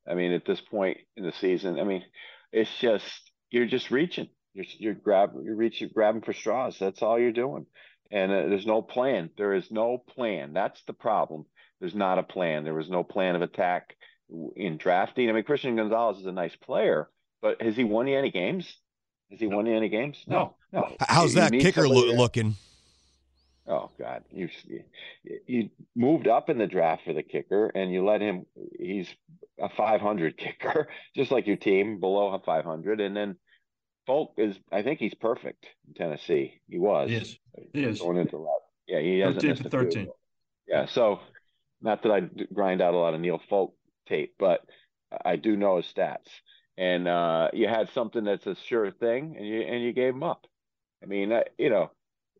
I 0.08 0.14
mean, 0.14 0.32
at 0.32 0.44
this 0.44 0.60
point 0.60 0.98
in 1.16 1.24
the 1.24 1.32
season, 1.32 1.78
I 1.78 1.84
mean, 1.84 2.02
it's 2.52 2.70
just 2.80 3.04
you're 3.50 3.66
just 3.66 3.90
reaching. 3.90 4.28
You're 4.54 4.66
you're 4.78 4.94
grabbing, 4.94 5.44
you're 5.44 5.56
reaching, 5.56 5.90
grabbing 5.94 6.22
for 6.22 6.32
straws. 6.32 6.78
That's 6.78 7.02
all 7.02 7.18
you're 7.18 7.32
doing. 7.32 7.66
and 8.10 8.30
uh, 8.30 8.48
there's 8.48 8.66
no 8.66 8.82
plan. 8.82 9.30
There 9.36 9.54
is 9.54 9.70
no 9.70 9.98
plan. 9.98 10.52
That's 10.52 10.80
the 10.86 10.92
problem. 10.92 11.46
There's 11.80 11.94
not 11.94 12.18
a 12.18 12.22
plan. 12.22 12.62
There 12.64 12.74
was 12.74 12.90
no 12.90 13.02
plan 13.02 13.34
of 13.34 13.42
attack 13.42 13.96
in 14.54 14.76
drafting. 14.76 15.28
I 15.28 15.32
mean, 15.32 15.44
Christian 15.44 15.76
Gonzalez 15.76 16.18
is 16.18 16.26
a 16.26 16.32
nice 16.32 16.54
player, 16.56 17.08
but 17.40 17.60
has 17.60 17.74
he 17.76 17.84
won 17.84 18.06
you 18.06 18.16
any 18.18 18.30
games? 18.30 18.76
Has 19.30 19.40
he 19.40 19.46
no. 19.46 19.56
won 19.56 19.66
you 19.66 19.76
any 19.76 19.88
games? 19.88 20.22
No, 20.26 20.54
no. 20.72 20.94
How's 21.00 21.34
you, 21.34 21.40
that 21.40 21.54
you 21.54 21.60
kicker 21.60 21.88
lo- 21.88 22.12
looking? 22.14 22.54
Oh 23.66 23.90
God, 23.98 24.24
you 24.30 24.48
you 25.46 25.70
moved 25.94 26.26
up 26.26 26.50
in 26.50 26.58
the 26.58 26.66
draft 26.66 27.04
for 27.04 27.12
the 27.12 27.22
kicker, 27.22 27.68
and 27.68 27.92
you 27.92 28.04
let 28.04 28.20
him. 28.20 28.46
He's 28.78 29.08
a 29.60 29.68
500 29.68 30.36
kicker, 30.36 30.88
just 31.16 31.30
like 31.30 31.46
your 31.46 31.56
team 31.56 32.00
below 32.00 32.32
a 32.34 32.40
500, 32.40 33.00
and 33.00 33.16
then 33.16 33.36
Folk 34.06 34.34
is. 34.36 34.58
I 34.72 34.82
think 34.82 34.98
he's 34.98 35.14
perfect 35.14 35.66
in 35.86 35.94
Tennessee. 35.94 36.60
He 36.68 36.78
was. 36.78 37.10
He 37.10 37.16
is. 37.16 37.38
He 37.72 37.84
is 37.84 38.00
going 38.00 38.16
into 38.16 38.36
left. 38.36 38.64
Yeah, 38.88 39.00
he 39.00 39.20
hasn't 39.20 39.42
13 39.42 39.50
missed 39.50 39.62
to 39.62 39.70
13. 39.70 40.08
Yeah, 40.66 40.86
so 40.86 41.20
not 41.80 42.02
that 42.02 42.10
I 42.10 42.20
grind 42.52 42.82
out 42.82 42.94
a 42.94 42.96
lot 42.96 43.14
of 43.14 43.20
Neil 43.20 43.40
Folk 43.48 43.74
tape, 44.08 44.34
but 44.38 44.60
I 45.24 45.36
do 45.36 45.56
know 45.56 45.76
his 45.76 45.86
stats. 45.86 46.28
And 46.76 47.06
uh, 47.06 47.50
you 47.52 47.68
had 47.68 47.90
something 47.90 48.24
that's 48.24 48.46
a 48.46 48.56
sure 48.56 48.90
thing, 48.90 49.36
and 49.38 49.46
you 49.46 49.60
and 49.60 49.84
you 49.84 49.92
gave 49.92 50.14
him 50.14 50.22
up. 50.24 50.46
I 51.02 51.06
mean, 51.06 51.32
you 51.58 51.70
know, 51.70 51.90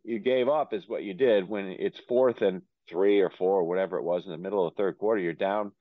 you 0.04 0.18
gave 0.18 0.49
up 0.49 0.73
is 0.73 0.88
what 0.88 1.02
you 1.02 1.14
did 1.14 1.49
when 1.49 1.76
it's 1.78 2.00
fourth 2.09 2.42
and 2.42 2.62
three 2.88 3.21
or 3.21 3.30
four 3.30 3.61
or 3.61 3.64
whatever 3.64 3.99
it 3.99 4.04
was 4.04 4.25
in 4.25 4.32
the 4.32 4.38
middle 4.38 4.66
of 4.66 4.75
the 4.75 4.82
third 4.82 4.99
quarter. 4.99 5.21
You're 5.21 5.32
down, 5.32 5.73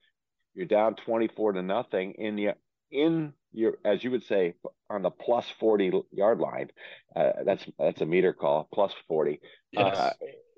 you're 0.54 0.66
down 0.66 0.94
twenty 0.94 1.28
four 1.28 1.52
to 1.52 1.62
nothing 1.62 2.14
in 2.18 2.36
the 2.36 2.50
in 2.90 3.32
your 3.52 3.78
as 3.84 4.02
you 4.04 4.10
would 4.10 4.24
say 4.24 4.54
on 4.88 5.02
the 5.02 5.10
plus 5.10 5.46
forty 5.58 5.92
yard 6.12 6.38
line. 6.38 6.68
Uh, 7.14 7.30
that's 7.44 7.66
that's 7.78 8.00
a 8.00 8.06
meter 8.06 8.32
call 8.32 8.68
plus 8.72 8.92
forty. 9.08 9.40
Yes. 9.72 9.96
Uh, 9.96 10.12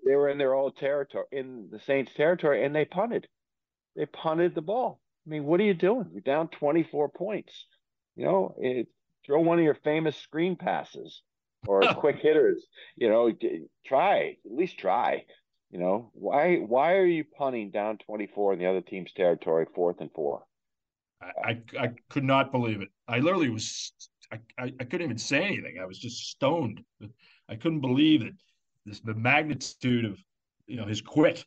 they 0.04 0.16
were 0.16 0.28
in 0.28 0.38
their 0.38 0.54
old 0.54 0.76
territory, 0.76 1.24
in 1.32 1.68
the 1.72 1.80
Saints' 1.80 2.12
territory, 2.14 2.64
and 2.64 2.74
they 2.74 2.84
punted. 2.84 3.26
They 3.96 4.06
punted 4.06 4.54
the 4.54 4.60
ball. 4.60 5.00
I 5.26 5.30
mean, 5.30 5.44
what 5.44 5.60
are 5.60 5.64
you 5.64 5.72
doing? 5.72 6.10
You're 6.12 6.20
down 6.20 6.48
24 6.48 7.08
points. 7.08 7.66
You 8.14 8.26
know, 8.26 8.54
it, 8.58 8.88
throw 9.24 9.40
one 9.40 9.58
of 9.58 9.64
your 9.64 9.76
famous 9.76 10.16
screen 10.16 10.56
passes 10.56 11.22
or 11.66 11.82
quick 11.94 12.16
hitters. 12.16 12.66
You 12.96 13.08
know, 13.08 13.32
try 13.86 14.36
at 14.44 14.52
least 14.52 14.78
try. 14.78 15.24
You 15.70 15.80
know, 15.80 16.10
why 16.14 16.58
why 16.58 16.94
are 16.94 17.06
you 17.06 17.24
punting 17.36 17.70
down 17.70 17.98
24 17.98 18.52
in 18.52 18.58
the 18.58 18.66
other 18.66 18.80
team's 18.80 19.12
territory, 19.12 19.66
fourth 19.74 20.00
and 20.00 20.10
four? 20.14 20.44
I, 21.20 21.50
I, 21.50 21.60
I 21.80 21.90
could 22.10 22.24
not 22.24 22.52
believe 22.52 22.80
it. 22.80 22.90
I 23.08 23.18
literally 23.18 23.50
was 23.50 23.92
I, 24.32 24.38
I, 24.58 24.72
I 24.80 24.84
couldn't 24.84 25.02
even 25.02 25.18
say 25.18 25.42
anything. 25.42 25.78
I 25.80 25.86
was 25.86 25.98
just 25.98 26.30
stoned. 26.30 26.80
I 27.48 27.56
couldn't 27.56 27.80
believe 27.80 28.22
it. 28.22 28.34
This 28.86 29.00
the 29.00 29.14
magnitude 29.14 30.04
of 30.04 30.18
you 30.66 30.76
know 30.76 30.86
his 30.86 31.00
quit. 31.00 31.44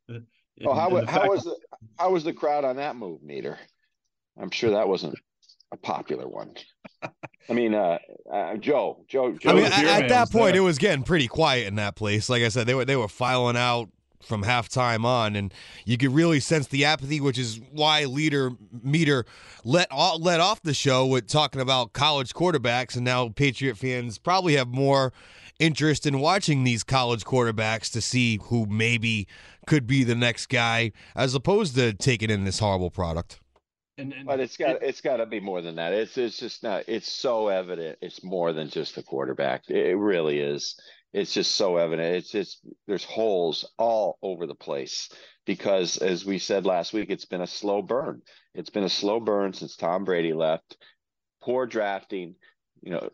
Oh, 0.66 0.74
how, 0.74 1.06
how 1.06 1.30
was 1.30 1.44
the 1.44 1.56
how 1.98 2.12
was 2.12 2.24
the 2.24 2.34
crowd 2.34 2.66
on 2.66 2.78
that 2.78 2.96
move 2.96 3.22
meter? 3.22 3.58
I'm 4.40 4.52
sure 4.52 4.72
that 4.72 4.88
wasn't 4.88 5.16
a 5.72 5.78
popular 5.78 6.28
one. 6.28 6.54
I 7.50 7.54
mean, 7.54 7.74
uh, 7.74 7.98
uh, 8.32 8.56
Joe, 8.58 9.04
Joe, 9.08 9.34
Joe. 9.34 9.50
I 9.50 9.54
mean, 9.54 9.66
at, 9.66 10.04
at 10.04 10.10
that 10.10 10.32
point, 10.32 10.54
there. 10.54 10.62
it 10.62 10.66
was 10.66 10.78
getting 10.78 11.04
pretty 11.04 11.28
quiet 11.28 11.68
in 11.68 11.76
that 11.76 11.96
place. 11.96 12.30
Like 12.30 12.44
I 12.44 12.50
said, 12.50 12.68
they 12.68 12.74
were 12.74 12.86
they 12.86 12.96
were 12.96 13.08
filing 13.08 13.58
out 13.58 13.90
from 14.22 14.44
halftime 14.44 15.06
on, 15.06 15.36
and 15.36 15.54
you 15.86 15.98
could 15.98 16.14
really 16.14 16.40
sense 16.40 16.68
the 16.68 16.86
apathy, 16.86 17.22
which 17.22 17.38
is 17.38 17.62
why 17.72 18.04
leader 18.06 18.52
meter 18.84 19.26
let 19.64 19.88
off, 19.92 20.20
let 20.20 20.40
off 20.40 20.62
the 20.62 20.74
show 20.74 21.06
with 21.06 21.28
talking 21.28 21.62
about 21.62 21.94
college 21.94 22.34
quarterbacks, 22.34 22.96
and 22.96 23.06
now 23.06 23.30
Patriot 23.30 23.78
fans 23.78 24.18
probably 24.18 24.56
have 24.56 24.68
more 24.68 25.14
interest 25.60 26.06
in 26.06 26.20
watching 26.20 26.64
these 26.64 26.84
college 26.84 27.24
quarterbacks 27.24 27.92
to 27.92 28.02
see 28.02 28.40
who 28.44 28.66
maybe 28.68 29.28
could 29.66 29.88
be 29.88 30.04
the 30.04 30.16
next 30.16 30.48
guy, 30.48 30.92
as 31.16 31.34
opposed 31.34 31.76
to 31.76 31.94
taking 31.94 32.30
in 32.30 32.44
this 32.44 32.60
horrible 32.60 32.92
product. 32.92 33.40
And, 33.98 34.13
and 34.13 34.25
but 34.25 34.39
it's 34.39 34.58
got 34.58 34.77
it, 34.77 34.84
has 34.84 35.01
got 35.01 35.18
to 35.18 35.25
be 35.25 35.39
more 35.39 35.62
than 35.62 35.75
that. 35.75 35.94
It's 35.94 36.18
it's 36.18 36.38
just 36.38 36.63
not. 36.63 36.84
It's 36.88 37.12
so 37.12 37.48
evident. 37.48 37.98
It's 38.01 38.24
more 38.24 38.54
than 38.54 38.70
just 38.70 38.96
the 38.96 39.04
quarterback. 39.04 39.70
It 39.70 39.98
really 39.98 40.39
is. 40.39 40.80
It's 41.13 41.34
just 41.34 41.56
so 41.56 41.77
evident. 41.77 42.16
It's 42.16 42.32
just 42.32 42.60
there's 42.86 43.04
holes 43.04 43.66
all 43.77 44.20
over 44.22 44.46
the 44.46 44.56
place 44.56 45.10
because, 45.46 45.98
as 45.98 46.25
we 46.25 46.38
said 46.38 46.66
last 46.66 46.94
week, 46.94 47.10
it's 47.10 47.25
been 47.25 47.42
a 47.42 47.48
slow 47.48 47.82
burn. 47.82 48.22
It's 48.54 48.70
been 48.70 48.84
a 48.84 48.89
slow 48.89 49.20
burn 49.20 49.54
since 49.54 49.75
Tom 49.75 50.04
Brady 50.04 50.34
left. 50.34 50.77
Poor 51.42 51.66
drafting. 51.66 52.36
You 52.84 52.92
know, 52.92 53.10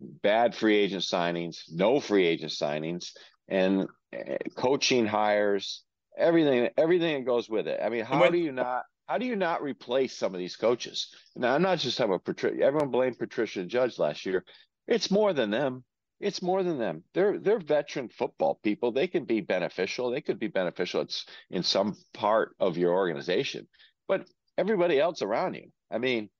bad 0.00 0.54
free 0.54 0.76
agent 0.76 1.02
signings, 1.02 1.58
no 1.70 2.00
free 2.00 2.26
agent 2.26 2.52
signings, 2.52 3.10
and 3.48 3.86
eh, 4.12 4.38
coaching 4.56 5.06
hires, 5.06 5.82
everything, 6.16 6.70
everything 6.78 7.18
that 7.18 7.26
goes 7.26 7.50
with 7.50 7.66
it. 7.68 7.80
I 7.82 7.90
mean, 7.90 8.04
how 8.04 8.30
do 8.30 8.38
you 8.38 8.52
not? 8.52 8.84
How 9.06 9.18
do 9.18 9.26
you 9.26 9.36
not 9.36 9.62
replace 9.62 10.16
some 10.16 10.34
of 10.34 10.38
these 10.38 10.56
coaches? 10.56 11.14
Now, 11.36 11.54
I'm 11.54 11.62
not 11.62 11.78
just 11.78 11.96
talking 11.96 12.12
about 12.12 12.24
Patricia. 12.24 12.62
Everyone 12.62 12.90
blamed 12.90 13.18
Patricia 13.18 13.64
Judge 13.64 13.98
last 13.98 14.26
year. 14.26 14.44
It's 14.88 15.10
more 15.10 15.32
than 15.32 15.50
them. 15.50 15.84
It's 16.18 16.42
more 16.42 16.62
than 16.62 16.78
them. 16.78 17.04
They're 17.12 17.38
they're 17.38 17.58
veteran 17.58 18.08
football 18.08 18.58
people. 18.62 18.90
They 18.90 19.06
can 19.06 19.24
be 19.24 19.42
beneficial. 19.42 20.10
They 20.10 20.22
could 20.22 20.38
be 20.38 20.48
beneficial 20.48 21.02
it's 21.02 21.26
in 21.50 21.62
some 21.62 21.94
part 22.14 22.56
of 22.58 22.78
your 22.78 22.94
organization, 22.94 23.68
but 24.08 24.26
everybody 24.56 24.98
else 24.98 25.20
around 25.20 25.54
you. 25.54 25.70
I 25.90 25.98
mean, 25.98 26.30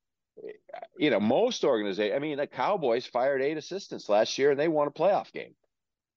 eh, 0.42 0.52
you 0.98 1.10
know, 1.10 1.20
most 1.20 1.62
organizations. 1.62 2.16
I 2.16 2.20
mean, 2.20 2.38
the 2.38 2.46
Cowboys 2.46 3.04
fired 3.06 3.42
eight 3.42 3.58
assistants 3.58 4.08
last 4.08 4.38
year, 4.38 4.50
and 4.50 4.58
they 4.58 4.68
won 4.68 4.88
a 4.88 4.92
playoff 4.92 5.30
game. 5.30 5.54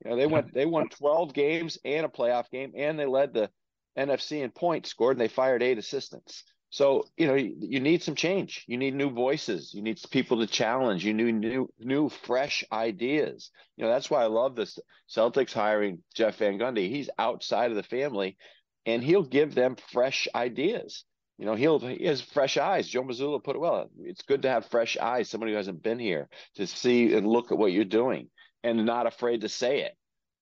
You 0.04 0.12
know, 0.12 0.16
they 0.16 0.28
went 0.28 0.54
they 0.54 0.66
won 0.66 0.88
twelve 0.88 1.34
games 1.34 1.78
and 1.84 2.06
a 2.06 2.10
playoff 2.10 2.50
game, 2.50 2.72
and 2.76 2.98
they 2.98 3.06
led 3.06 3.34
the 3.34 3.50
NFC 3.98 4.44
in 4.44 4.52
points 4.52 4.90
scored, 4.90 5.18
and 5.18 5.22
they 5.22 5.28
fired 5.28 5.64
eight 5.64 5.78
assistants. 5.78 6.44
So 6.72 7.06
you 7.18 7.28
know, 7.28 7.36
you, 7.36 7.56
you 7.60 7.80
need 7.80 8.04
some 8.04 8.16
change. 8.16 8.64
You 8.68 8.78
need 8.78 8.94
new 8.94 9.10
voices. 9.10 9.74
You 9.74 9.82
need 9.82 10.00
people 10.12 10.40
to 10.40 10.48
challenge. 10.48 11.04
You 11.04 11.14
need 11.14 11.36
new 11.36 11.72
new 11.80 12.10
fresh 12.10 12.64
ideas. 12.72 13.52
You 13.76 13.86
know, 13.86 13.92
that's 13.92 14.10
why 14.10 14.24
I 14.24 14.28
love 14.28 14.56
this 14.56 14.78
Celtics 15.10 15.54
hiring 15.54 16.04
Jeff 16.14 16.38
Van 16.38 16.60
Gundy. 16.60 16.90
He's 16.90 17.10
outside 17.18 17.72
of 17.72 17.78
the 17.78 17.84
family, 17.84 18.38
and 18.86 19.04
he'll 19.04 19.24
give 19.24 19.56
them 19.56 19.76
fresh 19.92 20.28
ideas 20.36 21.04
you 21.40 21.46
know, 21.46 21.56
he'll 21.56 21.80
he 21.80 22.04
has 22.04 22.20
fresh 22.20 22.58
eyes. 22.58 22.90
Joe 22.90 23.04
Mazzulla 23.04 23.42
put 23.42 23.56
it 23.56 23.60
well. 23.60 23.90
It's 24.02 24.24
good 24.24 24.42
to 24.42 24.50
have 24.50 24.66
fresh 24.66 24.98
eyes, 24.98 25.30
somebody 25.30 25.54
who 25.54 25.58
hasn't 25.58 25.82
been 25.82 25.98
here 25.98 26.28
to 26.56 26.68
see 26.68 27.16
and 27.16 27.26
look 27.26 27.54
at 27.54 27.58
what 27.58 27.72
you're 27.72 27.86
doing 27.86 28.30
and 28.62 28.86
not 28.86 29.08
afraid 29.08 29.42
to 29.42 29.50
say 29.50 29.84
it. 29.84 29.98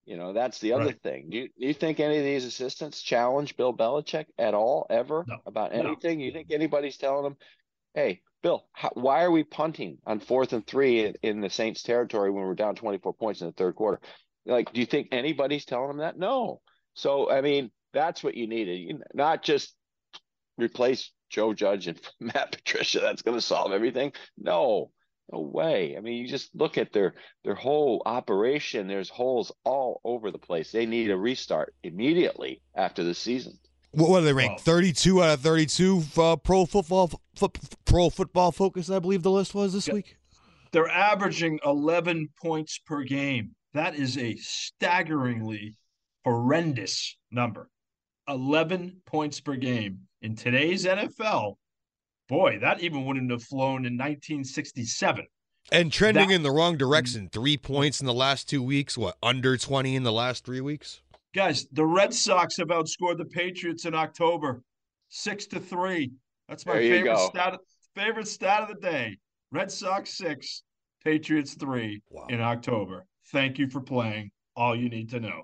You 0.07 0.15
know, 0.15 0.31
that's 0.31 0.59
the 0.59 0.71
other 0.71 0.85
right. 0.85 1.01
thing. 1.03 1.27
Do 1.29 1.37
you, 1.37 1.49
do 1.59 1.67
you 1.67 1.73
think 1.73 1.99
any 1.99 2.17
of 2.17 2.23
these 2.23 2.45
assistants 2.45 3.01
challenge 3.01 3.57
Bill 3.57 3.75
Belichick 3.75 4.27
at 4.37 4.53
all, 4.53 4.87
ever 4.89 5.25
no. 5.27 5.39
about 5.45 5.73
anything? 5.73 6.19
No. 6.19 6.25
You 6.25 6.31
think 6.31 6.47
anybody's 6.49 6.95
telling 6.95 7.25
them, 7.25 7.35
hey, 7.93 8.21
Bill, 8.41 8.65
how, 8.71 8.91
why 8.93 9.25
are 9.25 9.31
we 9.31 9.43
punting 9.43 9.97
on 10.05 10.21
fourth 10.21 10.53
and 10.53 10.65
three 10.65 11.03
in, 11.03 11.15
in 11.23 11.41
the 11.41 11.49
Saints 11.49 11.83
territory 11.83 12.31
when 12.31 12.45
we're 12.45 12.55
down 12.55 12.75
24 12.75 13.13
points 13.15 13.41
in 13.41 13.47
the 13.47 13.53
third 13.53 13.75
quarter? 13.75 13.99
Like, 14.45 14.71
do 14.71 14.79
you 14.79 14.85
think 14.85 15.09
anybody's 15.11 15.65
telling 15.65 15.89
them 15.89 15.97
that? 15.97 16.17
No. 16.17 16.61
So, 16.93 17.29
I 17.29 17.41
mean, 17.41 17.69
that's 17.91 18.23
what 18.23 18.35
you 18.35 18.47
needed. 18.47 19.03
Not 19.13 19.43
just 19.43 19.75
replace 20.57 21.11
Joe 21.29 21.53
Judge 21.53 21.87
and 21.87 21.99
Matt 22.21 22.53
Patricia. 22.53 23.01
That's 23.01 23.23
going 23.23 23.37
to 23.37 23.41
solve 23.41 23.73
everything. 23.73 24.13
No, 24.37 24.91
no 25.31 25.39
way. 25.41 25.95
I 25.97 26.01
mean, 26.01 26.13
you 26.21 26.27
just 26.27 26.55
look 26.55 26.77
at 26.77 26.93
their 26.93 27.15
their 27.43 27.55
whole 27.55 28.01
operation. 28.05 28.87
There's 28.87 29.09
holes 29.09 29.51
all 29.63 30.01
over 30.03 30.31
the 30.31 30.37
place. 30.37 30.71
They 30.71 30.85
need 30.85 31.11
a 31.11 31.17
restart 31.17 31.73
immediately 31.83 32.61
after 32.75 33.03
the 33.03 33.13
season. 33.13 33.57
What, 33.91 34.09
what 34.09 34.21
are 34.21 34.25
they 34.25 34.33
ranked? 34.33 34.61
32 34.61 35.23
out 35.23 35.33
of 35.35 35.41
32 35.41 36.03
uh, 36.17 36.35
pro 36.37 36.65
football 36.65 37.11
pro 37.85 38.09
football 38.09 38.51
focus. 38.51 38.89
I 38.89 38.99
believe 38.99 39.23
the 39.23 39.31
list 39.31 39.55
was 39.55 39.73
this 39.73 39.87
yeah. 39.87 39.95
week. 39.95 40.17
They're 40.71 40.89
averaging 40.89 41.59
11 41.65 42.29
points 42.41 42.77
per 42.77 43.03
game. 43.03 43.55
That 43.73 43.95
is 43.95 44.17
a 44.17 44.35
staggeringly 44.35 45.77
horrendous 46.25 47.17
number. 47.31 47.69
11 48.27 49.01
points 49.05 49.39
per 49.39 49.55
game 49.55 49.99
in 50.21 50.35
today's 50.35 50.85
NFL, 50.85 51.55
boy, 52.27 52.59
that 52.59 52.81
even 52.81 53.05
wouldn't 53.05 53.31
have 53.31 53.43
flown 53.43 53.85
in 53.85 53.97
1967. 53.97 55.25
And 55.71 55.91
trending 55.91 56.29
that, 56.29 56.35
in 56.35 56.43
the 56.43 56.51
wrong 56.51 56.77
direction. 56.77 57.27
Mm. 57.27 57.31
Three 57.31 57.57
points 57.57 57.99
in 57.99 58.05
the 58.05 58.13
last 58.13 58.47
two 58.49 58.63
weeks. 58.63 58.97
What, 58.97 59.17
under 59.21 59.57
20 59.57 59.95
in 59.95 60.03
the 60.03 60.11
last 60.11 60.45
three 60.45 60.61
weeks? 60.61 61.01
Guys, 61.35 61.67
the 61.71 61.85
Red 61.85 62.13
Sox 62.13 62.57
have 62.57 62.69
outscored 62.69 63.17
the 63.17 63.25
Patriots 63.25 63.85
in 63.85 63.93
October, 63.93 64.63
six 65.09 65.45
to 65.47 65.59
three. 65.59 66.11
That's 66.47 66.65
my 66.65 66.73
favorite 66.73 67.19
stat. 67.19 67.59
Favorite 67.95 68.27
stat 68.27 68.61
of 68.61 68.69
the 68.69 68.75
day: 68.75 69.17
Red 69.51 69.71
Sox 69.71 70.17
six, 70.17 70.63
Patriots 71.03 71.55
three 71.55 72.01
wow. 72.09 72.27
in 72.29 72.39
October. 72.41 73.05
Thank 73.31 73.59
you 73.59 73.67
for 73.67 73.81
playing. 73.81 74.31
All 74.55 74.75
you 74.75 74.89
need 74.89 75.09
to 75.09 75.19
know. 75.19 75.43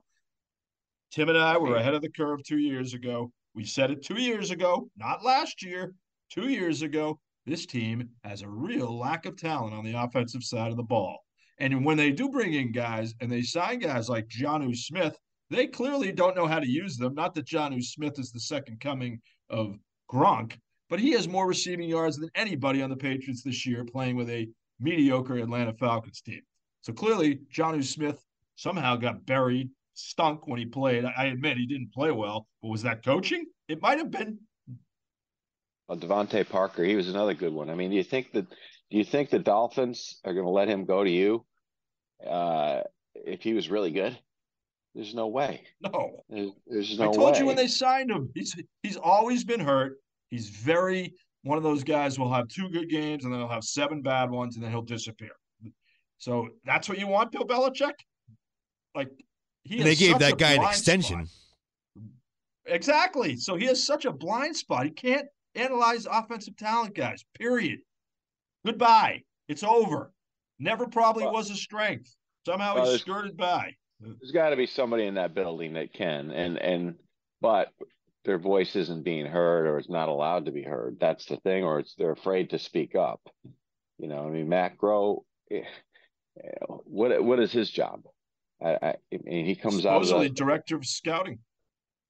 Tim 1.11 1.29
and 1.29 1.37
I 1.37 1.57
were 1.57 1.75
ahead 1.75 1.93
of 1.93 2.01
the 2.01 2.09
curve 2.09 2.39
two 2.43 2.57
years 2.57 2.93
ago. 2.93 3.31
We 3.53 3.65
said 3.65 3.91
it 3.91 4.03
two 4.03 4.19
years 4.19 4.49
ago, 4.49 4.89
not 4.97 5.23
last 5.23 5.63
year, 5.63 5.93
two 6.33 6.49
years 6.49 6.81
ago. 6.81 7.19
This 7.45 7.65
team 7.65 8.09
has 8.23 8.41
a 8.41 8.49
real 8.49 8.97
lack 8.97 9.25
of 9.25 9.37
talent 9.37 9.73
on 9.75 9.83
the 9.83 9.93
offensive 10.01 10.43
side 10.43 10.71
of 10.71 10.77
the 10.77 10.83
ball. 10.83 11.19
And 11.59 11.85
when 11.85 11.97
they 11.97 12.11
do 12.11 12.29
bring 12.29 12.53
in 12.53 12.71
guys 12.71 13.13
and 13.21 13.31
they 13.31 13.41
sign 13.41 13.79
guys 13.79 14.09
like 14.09 14.27
Jonnu 14.27 14.75
Smith, 14.75 15.15
They 15.53 15.67
clearly 15.67 16.11
don't 16.11 16.35
know 16.35 16.47
how 16.47 16.59
to 16.59 16.67
use 16.67 16.97
them. 16.97 17.13
Not 17.13 17.35
that 17.35 17.45
Jonnu 17.45 17.83
Smith 17.83 18.17
is 18.17 18.31
the 18.31 18.39
second 18.39 18.79
coming 18.79 19.21
of 19.51 19.77
Gronk, 20.11 20.57
but 20.89 20.99
he 20.99 21.11
has 21.11 21.27
more 21.27 21.47
receiving 21.47 21.87
yards 21.87 22.17
than 22.17 22.29
anybody 22.33 22.81
on 22.81 22.89
the 22.89 22.95
Patriots 22.95 23.43
this 23.43 23.63
year 23.65 23.85
playing 23.85 24.15
with 24.15 24.29
a 24.31 24.49
mediocre 24.79 25.37
Atlanta 25.37 25.73
Falcons 25.73 26.21
team. 26.21 26.41
So 26.81 26.91
clearly, 26.91 27.39
Jonnu 27.53 27.83
Smith 27.83 28.19
somehow 28.55 28.95
got 28.95 29.25
buried, 29.25 29.69
stunk 29.93 30.47
when 30.47 30.59
he 30.59 30.65
played. 30.65 31.05
I 31.05 31.25
admit 31.25 31.57
he 31.57 31.67
didn't 31.67 31.93
play 31.93 32.11
well, 32.11 32.47
but 32.61 32.69
was 32.69 32.81
that 32.81 33.05
coaching? 33.05 33.45
It 33.67 33.81
might 33.81 33.99
have 33.99 34.09
been. 34.11 34.39
Well, 35.87 35.97
DeVante 35.97 36.47
Parker, 36.47 36.83
he 36.83 36.95
was 36.95 37.09
another 37.09 37.33
good 37.33 37.53
one. 37.53 37.69
I 37.69 37.75
mean, 37.75 37.89
do 37.89 37.95
you 37.97 38.03
think 38.03 38.31
that 38.33 38.49
do 38.49 38.97
you 38.97 39.03
think 39.03 39.29
the 39.29 39.39
Dolphins 39.39 40.19
are 40.23 40.33
going 40.33 40.45
to 40.45 40.51
let 40.51 40.67
him 40.67 40.85
go 40.85 41.03
to 41.03 41.09
you 41.09 41.45
uh, 42.27 42.81
if 43.15 43.41
he 43.41 43.53
was 43.53 43.69
really 43.69 43.91
good? 43.91 44.17
There's 44.95 45.15
no 45.15 45.27
way. 45.27 45.63
No. 45.81 46.23
There's, 46.29 46.51
there's 46.67 46.99
no 46.99 47.09
I 47.09 47.13
told 47.13 47.33
way. 47.33 47.39
you 47.39 47.45
when 47.45 47.55
they 47.55 47.67
signed 47.67 48.11
him. 48.11 48.29
He's 48.35 48.55
he's 48.83 48.97
always 48.97 49.43
been 49.43 49.59
hurt. 49.59 49.97
He's 50.29 50.49
very 50.49 51.15
one 51.41 51.57
of 51.57 51.63
those 51.63 51.83
guys 51.83 52.17
will 52.17 52.31
have 52.31 52.47
two 52.47 52.69
good 52.69 52.89
games 52.89 53.25
and 53.25 53.33
then 53.33 53.39
he'll 53.39 53.49
have 53.49 53.63
seven 53.63 54.01
bad 54.01 54.29
ones 54.29 54.55
and 54.55 54.63
then 54.63 54.71
he'll 54.71 54.81
disappear. 54.81 55.31
So 56.17 56.47
that's 56.63 56.87
what 56.87 56.99
you 56.99 57.07
want, 57.07 57.31
Bill 57.31 57.45
Belichick. 57.45 57.95
Like 58.95 59.09
he 59.63 59.77
And 59.77 59.85
they 59.85 59.95
gave 59.95 60.19
that 60.19 60.37
guy 60.37 60.53
an 60.53 60.63
extension. 60.63 61.25
Spot. 61.25 62.05
Exactly. 62.67 63.35
So 63.35 63.55
he 63.55 63.65
has 63.65 63.83
such 63.83 64.05
a 64.05 64.11
blind 64.11 64.55
spot. 64.55 64.85
He 64.85 64.91
can't 64.91 65.27
analyze 65.55 66.05
offensive 66.05 66.55
talent, 66.57 66.95
guys. 66.95 67.23
Period. 67.37 67.79
Goodbye. 68.65 69.23
It's 69.47 69.63
over. 69.63 70.11
Never 70.59 70.87
probably 70.87 71.23
well, 71.23 71.33
was 71.33 71.49
a 71.49 71.55
strength. 71.55 72.15
Somehow 72.45 72.75
well, 72.75 72.91
he 72.91 72.97
skirted 72.97 73.37
by. 73.37 73.75
There's 73.99 74.31
got 74.31 74.49
to 74.49 74.55
be 74.55 74.65
somebody 74.65 75.05
in 75.05 75.15
that 75.15 75.33
building 75.33 75.73
that 75.73 75.93
can, 75.93 76.31
and 76.31 76.57
and 76.57 76.95
but 77.41 77.69
their 78.25 78.37
voice 78.37 78.75
isn't 78.75 79.03
being 79.03 79.25
heard 79.25 79.67
or 79.67 79.77
it's 79.77 79.89
not 79.89 80.09
allowed 80.09 80.45
to 80.45 80.51
be 80.51 80.63
heard. 80.63 80.97
That's 80.99 81.25
the 81.25 81.37
thing, 81.37 81.63
or 81.63 81.79
it's 81.79 81.95
they're 81.95 82.11
afraid 82.11 82.49
to 82.51 82.59
speak 82.59 82.95
up. 82.95 83.21
You 83.97 84.07
know, 84.07 84.27
I 84.27 84.29
mean, 84.29 84.49
Matt 84.49 84.77
Groh, 84.77 85.23
eh, 85.51 85.61
what 86.85 87.23
what 87.23 87.39
is 87.39 87.51
his 87.51 87.69
job? 87.69 88.01
I, 88.61 88.77
I, 88.81 88.87
I 89.13 89.17
mean, 89.23 89.45
he 89.45 89.55
comes 89.55 89.81
Supposedly 89.81 90.27
out 90.27 90.29
the 90.29 90.35
director 90.35 90.75
of 90.75 90.85
scouting. 90.85 91.39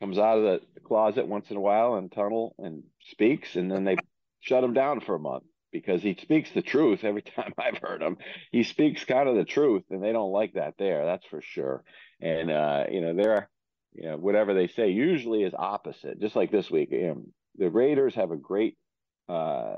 Comes 0.04 0.18
out 0.18 0.38
of 0.38 0.44
the 0.44 0.82
closet 0.82 1.30
once 1.30 1.50
in 1.50 1.56
a 1.56 1.62
while 1.62 1.96
and 1.96 2.12
tunnel 2.12 2.56
and 2.60 2.84
speaks, 3.12 3.56
and 3.56 3.72
then 3.72 3.86
they 3.86 3.96
shut 4.42 4.62
him 4.62 4.74
down 4.74 5.00
for 5.00 5.16
a 5.16 5.20
month 5.20 5.46
because 5.72 6.04
he 6.04 6.18
speaks 6.22 6.52
the 6.52 6.62
truth 6.62 7.06
every 7.06 7.22
time 7.38 7.54
I've 7.58 7.78
heard 7.78 8.02
him. 8.02 8.18
He 8.52 8.64
speaks 8.64 9.06
kind 9.06 9.30
of 9.30 9.38
the 9.38 9.46
truth, 9.46 9.84
and 9.92 10.04
they 10.04 10.12
don't 10.12 10.34
like 10.34 10.56
that 10.56 10.74
there. 10.78 11.06
That's 11.06 11.26
for 11.28 11.40
sure. 11.42 11.86
And 12.20 12.52
uh, 12.52 12.84
you 12.92 13.00
know, 13.00 13.16
they're 13.16 13.50
you 13.94 14.10
know 14.10 14.18
whatever 14.18 14.54
they 14.54 14.68
say 14.68 14.90
usually 14.90 15.44
is 15.44 15.54
opposite. 15.58 16.20
Just 16.20 16.36
like 16.36 16.52
this 16.52 16.70
week, 16.70 16.90
you 16.92 17.08
know, 17.08 17.24
the 17.56 17.70
Raiders 17.70 18.16
have 18.16 18.32
a 18.32 18.36
great 18.36 18.76
uh, 19.30 19.76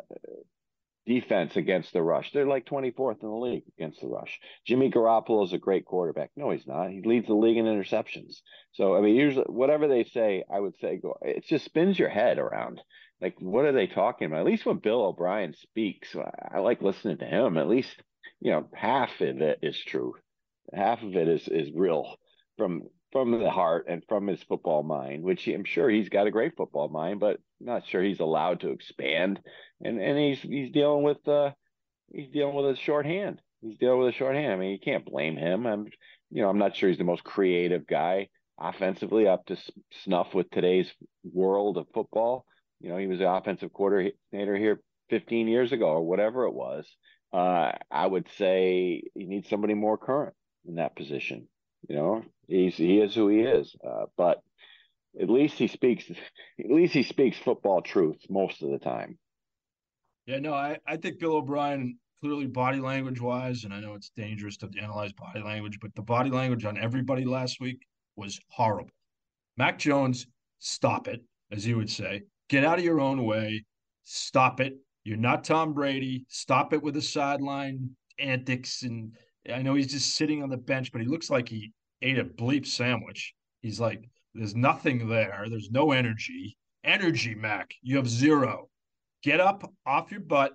defense 1.06 1.56
against 1.56 1.94
the 1.94 2.02
rush. 2.02 2.32
They're 2.32 2.48
like 2.48 2.66
24th 2.66 3.22
in 3.22 3.30
the 3.30 3.36
league 3.36 3.64
against 3.78 4.02
the 4.02 4.08
rush. 4.08 4.40
Jimmy 4.66 4.90
Garoppolo 4.90 5.46
is 5.46 5.54
a 5.54 5.58
great 5.58 5.86
quarterback. 5.86 6.32
No, 6.36 6.52
he's 6.52 6.68
not. 6.68 6.90
He 6.90 7.02
leads 7.02 7.28
the 7.28 7.34
league 7.34 7.58
in 7.58 7.66
interceptions. 7.66 8.42
So 8.74 8.96
I 8.96 9.02
mean, 9.02 9.16
usually 9.16 9.46
whatever 9.46 9.88
they 9.88 10.04
say, 10.04 10.44
I 10.52 10.60
would 10.60 10.76
say 10.80 10.98
go. 10.98 11.18
It 11.22 11.46
just 11.46 11.66
spins 11.66 12.00
your 12.00 12.10
head 12.10 12.40
around. 12.40 12.82
Like, 13.22 13.36
what 13.40 13.66
are 13.66 13.72
they 13.72 13.88
talking 13.88 14.28
about? 14.28 14.42
At 14.42 14.46
least 14.46 14.66
when 14.66 14.78
Bill 14.78 15.06
O'Brien 15.06 15.54
speaks, 15.54 16.16
I 16.54 16.60
like 16.60 16.82
listening 16.82 17.18
to 17.20 17.26
him. 17.26 17.58
At 17.58 17.70
least, 17.70 17.96
you 18.42 18.52
know, 18.52 18.68
half 18.74 19.22
of 19.22 19.42
it 19.42 19.60
is 19.62 19.78
true. 19.80 20.16
Half 20.74 21.04
of 21.04 21.16
it 21.16 21.28
is 21.28 21.48
is 21.48 21.72
real 21.74 22.18
from 22.58 22.84
from 23.16 23.32
the 23.32 23.50
heart 23.50 23.86
and 23.88 24.04
from 24.10 24.28
his 24.28 24.44
football 24.44 24.84
mind, 24.84 25.24
which 25.24 25.48
I'm 25.48 25.64
sure 25.64 25.90
he's 25.90 26.10
got 26.10 26.28
a 26.28 26.32
great 26.32 26.58
football 26.58 26.90
mind, 26.90 27.22
but 27.22 27.40
not 27.62 27.88
sure 27.88 28.04
he's 28.04 28.20
allowed 28.20 28.60
to 28.60 28.72
expand. 28.72 29.40
And 29.80 30.02
and 30.02 30.20
he's 30.20 30.42
he's 30.42 30.70
dealing 30.70 31.02
with 31.02 31.26
uh 31.26 31.52
he's 32.12 32.28
dealing 32.28 32.54
with 32.56 32.66
a 32.66 32.76
short 32.76 33.06
hand. 33.06 33.42
He's 33.62 33.78
dealing 33.78 34.00
with 34.00 34.10
a 34.10 34.18
short 34.18 34.36
hand. 34.36 34.52
I 34.52 34.58
mean, 34.58 34.72
you 34.72 34.80
can't 34.80 35.06
blame 35.06 35.38
him. 35.38 35.66
I'm 35.66 35.86
you 36.30 36.42
know 36.42 36.50
I'm 36.50 36.58
not 36.58 36.76
sure 36.76 36.90
he's 36.90 36.98
the 36.98 37.06
most 37.06 37.24
creative 37.24 37.88
guy 37.88 38.28
offensively 38.60 39.30
up 39.30 39.46
to 39.46 39.56
snuff 40.04 40.34
with 40.34 40.52
today's 40.52 40.92
world 41.24 41.78
of 41.78 41.88
football. 41.94 42.46
You 42.82 42.90
know, 42.90 42.98
he 42.98 43.08
was 43.08 43.20
the 43.20 43.32
offensive 43.32 43.72
coordinator 43.72 44.58
here 44.58 44.82
15 45.10 45.48
years 45.48 45.72
ago 45.72 45.88
or 45.88 46.04
whatever 46.06 46.48
it 46.48 46.54
was. 46.54 46.86
Uh, 47.32 47.72
I 47.90 48.08
would 48.08 48.28
say 48.38 49.04
he 49.14 49.24
needs 49.24 49.48
somebody 49.48 49.74
more 49.74 49.98
current 49.98 50.36
in 50.68 50.76
that 50.76 50.98
position. 50.98 51.48
You 51.88 51.96
know, 51.96 52.24
he's 52.48 52.76
he 52.76 53.00
is 53.00 53.14
who 53.14 53.28
he 53.28 53.42
is. 53.42 53.76
Uh, 53.86 54.06
but 54.18 54.42
at 55.20 55.30
least 55.30 55.58
he 55.58 55.68
speaks. 55.68 56.10
At 56.10 56.72
least 56.72 56.94
he 56.94 57.04
speaks 57.04 57.38
football 57.38 57.82
truth 57.82 58.18
most 58.30 58.62
of 58.62 58.72
the 58.72 58.80
time. 58.80 59.18
Yeah, 60.26 60.40
no, 60.40 60.54
I 60.54 60.78
I 60.88 60.98
think 60.98 61.20
Bill 61.20 61.36
O'Brien 61.36 61.98
clearly 62.22 62.48
body 62.48 62.80
language 62.80 63.22
wise, 63.22 63.64
and 63.64 63.74
I 63.74 63.80
know 63.80 63.94
it's 63.94 64.12
dangerous 64.16 64.58
to 64.58 64.70
analyze 64.82 65.14
body 65.14 65.42
language, 65.44 65.80
but 65.80 65.94
the 65.96 66.02
body 66.02 66.30
language 66.30 66.66
on 66.66 66.78
everybody 66.78 67.26
last 67.26 67.60
week 67.60 67.86
was 68.16 68.40
horrible. 68.50 68.92
Mac 69.58 69.78
Jones, 69.78 70.26
stop 70.60 71.08
it, 71.08 71.22
as 71.52 71.68
you 71.68 71.78
would 71.78 71.90
say. 71.90 72.24
Get 72.50 72.64
out 72.64 72.80
of 72.80 72.84
your 72.84 73.00
own 73.00 73.26
way. 73.26 73.64
Stop 74.04 74.60
it. 74.60 74.74
You're 75.04 75.18
not 75.18 75.44
Tom 75.44 75.74
Brady. 75.74 76.26
Stop 76.30 76.74
it 76.74 76.82
with 76.82 76.96
the 76.96 77.02
sideline 77.02 77.92
antics 78.18 78.84
and 78.84 79.12
I 79.54 79.62
know 79.62 79.76
he's 79.76 79.92
just 79.92 80.16
sitting 80.16 80.44
on 80.44 80.50
the 80.50 80.58
bench, 80.58 80.92
but 80.92 81.02
he 81.02 81.08
looks 81.08 81.30
like 81.30 81.50
he 81.50 81.72
ate 82.02 82.20
a 82.20 82.26
bleep 82.26 82.66
sandwich. 82.66 83.34
He's 83.62 83.80
like, 83.80 84.10
there's 84.34 84.56
nothing 84.56 85.08
there. 85.08 85.46
There's 85.50 85.72
no 85.72 85.92
energy. 85.92 86.58
Energy, 86.84 87.36
Mac. 87.36 87.74
You 87.82 87.98
have 87.98 88.08
zero. 88.08 88.70
Get 89.24 89.40
up 89.40 89.72
off 89.86 90.12
your 90.12 90.20
butt 90.20 90.54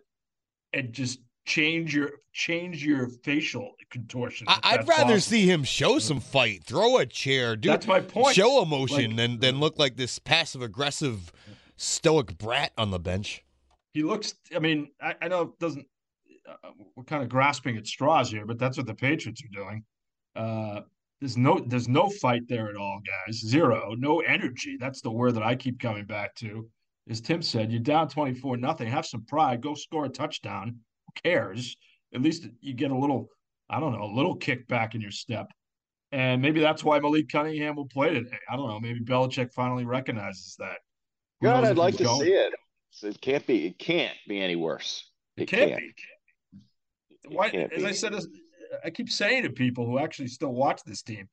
and 0.73 0.93
just 0.93 1.21
change 1.47 1.95
your 1.95 2.11
change 2.33 2.85
your 2.85 3.09
facial 3.25 3.73
contortion. 3.91 4.47
I, 4.49 4.77
would 4.77 4.89
rather 4.89 5.15
possible. 5.15 5.21
see 5.21 5.51
him 5.51 5.65
show 5.65 5.99
some 5.99 6.21
fight, 6.21 6.63
throw 6.65 6.99
a 6.99 7.07
chair, 7.07 7.57
do 7.57 7.69
that's 7.69 7.87
my 7.87 8.01
point. 8.01 8.37
Show 8.37 8.63
emotion 8.63 9.11
like, 9.11 9.17
than 9.17 9.41
than 9.41 9.61
look 9.61 9.79
like 9.79 9.97
this 9.97 10.19
passive 10.19 10.63
aggressive 10.63 11.33
stoic 11.77 12.39
brat 12.39 12.73
on 12.79 12.91
the 12.91 13.01
bench. 13.01 13.43
He 13.93 14.03
looks. 14.03 14.35
I 14.55 14.61
mean, 14.61 14.91
I, 15.01 15.17
I 15.23 15.29
know 15.29 15.43
it 15.43 15.59
doesn't 15.59 15.87
uh, 16.49 16.71
we're 16.97 17.05
kind 17.05 17.23
of 17.23 17.29
grasping 17.29 17.77
at 17.77 17.87
straws 17.87 18.31
here, 18.31 18.47
but 18.47 18.59
that's 18.59 18.77
what 18.77 18.87
the 18.87 18.95
Patriots 18.95 19.43
are 19.43 19.57
doing. 19.57 19.85
Uh, 20.35 20.81
there's 21.21 21.37
no 21.37 21.63
there's 21.67 21.89
no 21.89 22.09
fight 22.09 22.49
there 22.49 22.69
at 22.69 22.77
all, 22.77 23.01
guys. 23.07 23.41
Zero, 23.41 23.95
no 23.99 24.21
energy. 24.21 24.77
That's 24.81 25.03
the 25.03 25.11
word 25.11 25.35
that 25.35 25.43
I 25.43 25.55
keep 25.55 25.79
coming 25.79 26.07
back 26.07 26.35
to. 26.37 26.69
As 27.09 27.21
Tim 27.21 27.43
said, 27.43 27.71
you're 27.71 27.81
down 27.81 28.09
24 28.09 28.57
nothing. 28.57 28.89
Have 28.89 29.07
some 29.07 29.25
pride. 29.27 29.61
Go 29.61 29.75
score 29.75 30.07
a 30.07 30.09
touchdown. 30.09 30.77
Who 31.07 31.13
cares? 31.23 31.77
At 32.15 32.23
least 32.23 32.49
you 32.61 32.73
get 32.73 32.91
a 32.91 32.97
little, 32.97 33.29
I 33.69 33.81
don't 33.81 33.93
know, 33.93 34.05
a 34.05 34.15
little 34.15 34.37
kick 34.37 34.67
back 34.69 34.95
in 34.95 35.01
your 35.01 35.11
step. 35.11 35.49
And 36.13 36.41
maybe 36.43 36.61
that's 36.61 36.83
why 36.83 36.99
Malik 36.99 37.29
Cunningham 37.29 37.77
will 37.77 37.87
play 37.87 38.15
today. 38.15 38.39
I 38.51 38.57
don't 38.57 38.69
know. 38.69 38.81
Maybe 38.81 39.01
Belichick 39.01 39.53
finally 39.53 39.85
recognizes 39.85 40.57
that. 40.59 40.79
Who 41.41 41.47
God, 41.47 41.65
I'd 41.65 41.79
like 41.79 41.97
to 41.99 42.05
going? 42.05 42.21
see 42.21 42.33
it. 42.33 42.53
It 43.03 43.21
can't 43.21 43.47
be. 43.47 43.67
It 43.67 43.79
can't 43.79 44.17
be 44.27 44.41
any 44.41 44.57
worse. 44.57 45.05
It, 45.37 45.43
it 45.43 45.47
can't, 45.47 45.71
can't 45.71 45.81
be 45.81 45.95
why, 47.29 47.49
as 47.49 47.85
I 47.85 47.93
said, 47.93 48.15
I 48.85 48.91
keep 48.91 49.11
saying 49.11 49.45
to 49.45 49.51
people 49.51 49.87
who 49.87 49.99
actually 49.99 50.29
still 50.29 50.53
watch 50.53 50.83
this 50.85 51.03
team, 51.03 51.29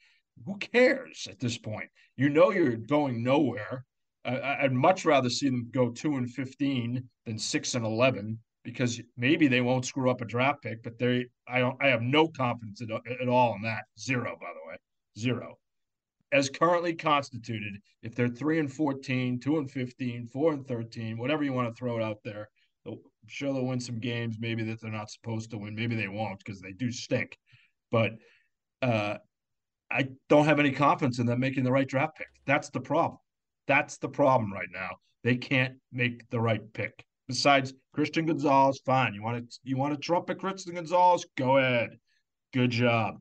who 0.45 0.57
cares 0.57 1.27
at 1.29 1.39
this 1.39 1.57
point? 1.57 1.89
You 2.15 2.29
know 2.29 2.51
you're 2.51 2.75
going 2.75 3.23
nowhere. 3.23 3.85
I, 4.25 4.57
I'd 4.61 4.73
much 4.73 5.05
rather 5.05 5.29
see 5.29 5.49
them 5.49 5.69
go 5.71 5.89
two 5.89 6.17
and 6.17 6.29
fifteen 6.29 7.09
than 7.25 7.39
six 7.39 7.75
and 7.75 7.85
eleven 7.85 8.39
because 8.63 9.01
maybe 9.15 9.47
they 9.47 9.61
won't 9.61 9.85
screw 9.85 10.09
up 10.11 10.21
a 10.21 10.25
draft 10.25 10.61
pick, 10.61 10.83
but 10.83 10.97
they 10.99 11.25
I 11.47 11.59
don't 11.59 11.81
I 11.81 11.87
have 11.87 12.01
no 12.01 12.27
confidence 12.27 12.81
at, 12.81 12.89
at 13.21 13.29
all 13.29 13.55
in 13.55 13.61
that. 13.63 13.85
Zero, 13.99 14.37
by 14.39 14.47
the 14.53 14.69
way, 14.69 14.77
zero. 15.17 15.57
As 16.33 16.49
currently 16.49 16.93
constituted, 16.93 17.77
if 18.03 18.13
they're 18.13 18.27
three 18.27 18.59
and 18.59 18.71
14, 18.71 19.39
two 19.39 19.59
and 19.59 19.71
15, 19.71 20.27
four 20.27 20.51
and 20.51 20.67
13, 20.67 21.17
whatever 21.17 21.45
you 21.45 21.53
want 21.53 21.69
to 21.69 21.73
throw 21.73 21.97
it 21.97 22.03
out 22.03 22.17
there, 22.25 22.49
sure 23.27 23.53
they'll 23.53 23.65
win 23.65 23.79
some 23.79 23.99
games 23.99 24.37
maybe 24.39 24.63
that 24.63 24.81
they're 24.81 24.91
not 24.91 25.09
supposed 25.09 25.51
to 25.51 25.57
win. 25.57 25.75
Maybe 25.75 25.95
they 25.95 26.07
won't 26.07 26.39
because 26.39 26.61
they 26.61 26.71
do 26.71 26.91
stink. 26.91 27.37
But 27.91 28.13
uh, 28.81 29.17
I 29.91 30.09
don't 30.29 30.45
have 30.45 30.59
any 30.59 30.71
confidence 30.71 31.19
in 31.19 31.25
them 31.25 31.39
making 31.39 31.63
the 31.63 31.71
right 31.71 31.87
draft 31.87 32.17
pick. 32.17 32.27
That's 32.45 32.69
the 32.69 32.81
problem. 32.81 33.19
That's 33.67 33.97
the 33.97 34.09
problem 34.09 34.51
right 34.51 34.69
now. 34.71 34.89
They 35.23 35.35
can't 35.35 35.75
make 35.91 36.29
the 36.29 36.39
right 36.39 36.61
pick. 36.73 37.05
Besides 37.27 37.73
Christian 37.93 38.25
Gonzalez, 38.25 38.79
fine. 38.85 39.13
You 39.13 39.21
want 39.21 39.49
to 39.49 39.59
you 39.63 39.77
want 39.77 39.93
to 39.93 39.99
trumpet 39.99 40.39
Christian 40.39 40.75
Gonzalez? 40.75 41.25
Go 41.35 41.57
ahead. 41.57 41.89
Good 42.53 42.71
job. 42.71 43.15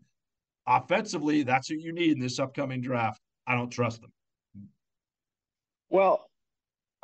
Offensively, 0.66 1.42
that's 1.42 1.70
what 1.70 1.80
you 1.80 1.92
need 1.92 2.12
in 2.12 2.20
this 2.20 2.38
upcoming 2.38 2.80
draft. 2.80 3.20
I 3.46 3.54
don't 3.54 3.70
trust 3.70 4.00
them. 4.00 4.12
Well, 5.88 6.28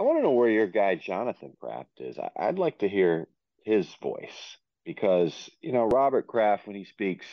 I 0.02 0.04
want 0.04 0.18
to 0.18 0.22
know 0.24 0.32
where 0.32 0.50
your 0.50 0.66
guy 0.66 0.96
Jonathan 0.96 1.52
Kraft 1.60 2.00
is. 2.00 2.18
I, 2.18 2.46
would 2.46 2.58
like 2.58 2.80
to 2.80 2.88
hear 2.88 3.28
his 3.64 3.86
voice 4.02 4.56
because 4.84 5.32
you 5.60 5.70
know 5.70 5.84
Robert 5.86 6.26
Kraft 6.26 6.66
when 6.66 6.74
he 6.74 6.84
speaks, 6.84 7.24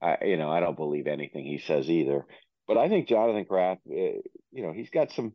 I 0.00 0.18
you 0.26 0.36
know 0.36 0.48
I 0.48 0.60
don't 0.60 0.76
believe 0.76 1.08
anything 1.08 1.44
he 1.44 1.58
says 1.58 1.90
either. 1.90 2.24
but 2.68 2.78
I 2.78 2.88
think 2.88 3.08
Jonathan 3.08 3.44
Kraft, 3.44 3.80
uh, 3.90 4.22
you 4.52 4.62
know, 4.62 4.72
he's 4.72 4.90
got 4.90 5.10
some, 5.10 5.32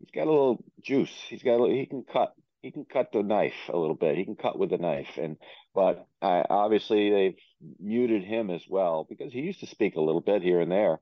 he's 0.00 0.10
got 0.10 0.26
a 0.26 0.30
little 0.30 0.64
juice. 0.82 1.14
He's 1.28 1.44
got, 1.44 1.64
a, 1.64 1.72
he 1.72 1.86
can 1.86 2.02
cut, 2.02 2.34
he 2.60 2.72
can 2.72 2.86
cut 2.86 3.12
the 3.12 3.22
knife 3.22 3.68
a 3.68 3.76
little 3.76 3.94
bit. 3.94 4.16
He 4.16 4.24
can 4.24 4.34
cut 4.34 4.58
with 4.58 4.70
the 4.70 4.78
knife, 4.78 5.18
and 5.18 5.36
but 5.76 6.08
I, 6.20 6.44
obviously 6.50 7.08
they've 7.10 7.38
muted 7.78 8.24
him 8.24 8.50
as 8.50 8.64
well 8.68 9.06
because 9.08 9.32
he 9.32 9.42
used 9.42 9.60
to 9.60 9.66
speak 9.68 9.94
a 9.94 10.00
little 10.00 10.22
bit 10.22 10.42
here 10.42 10.60
and 10.60 10.72
there. 10.72 10.98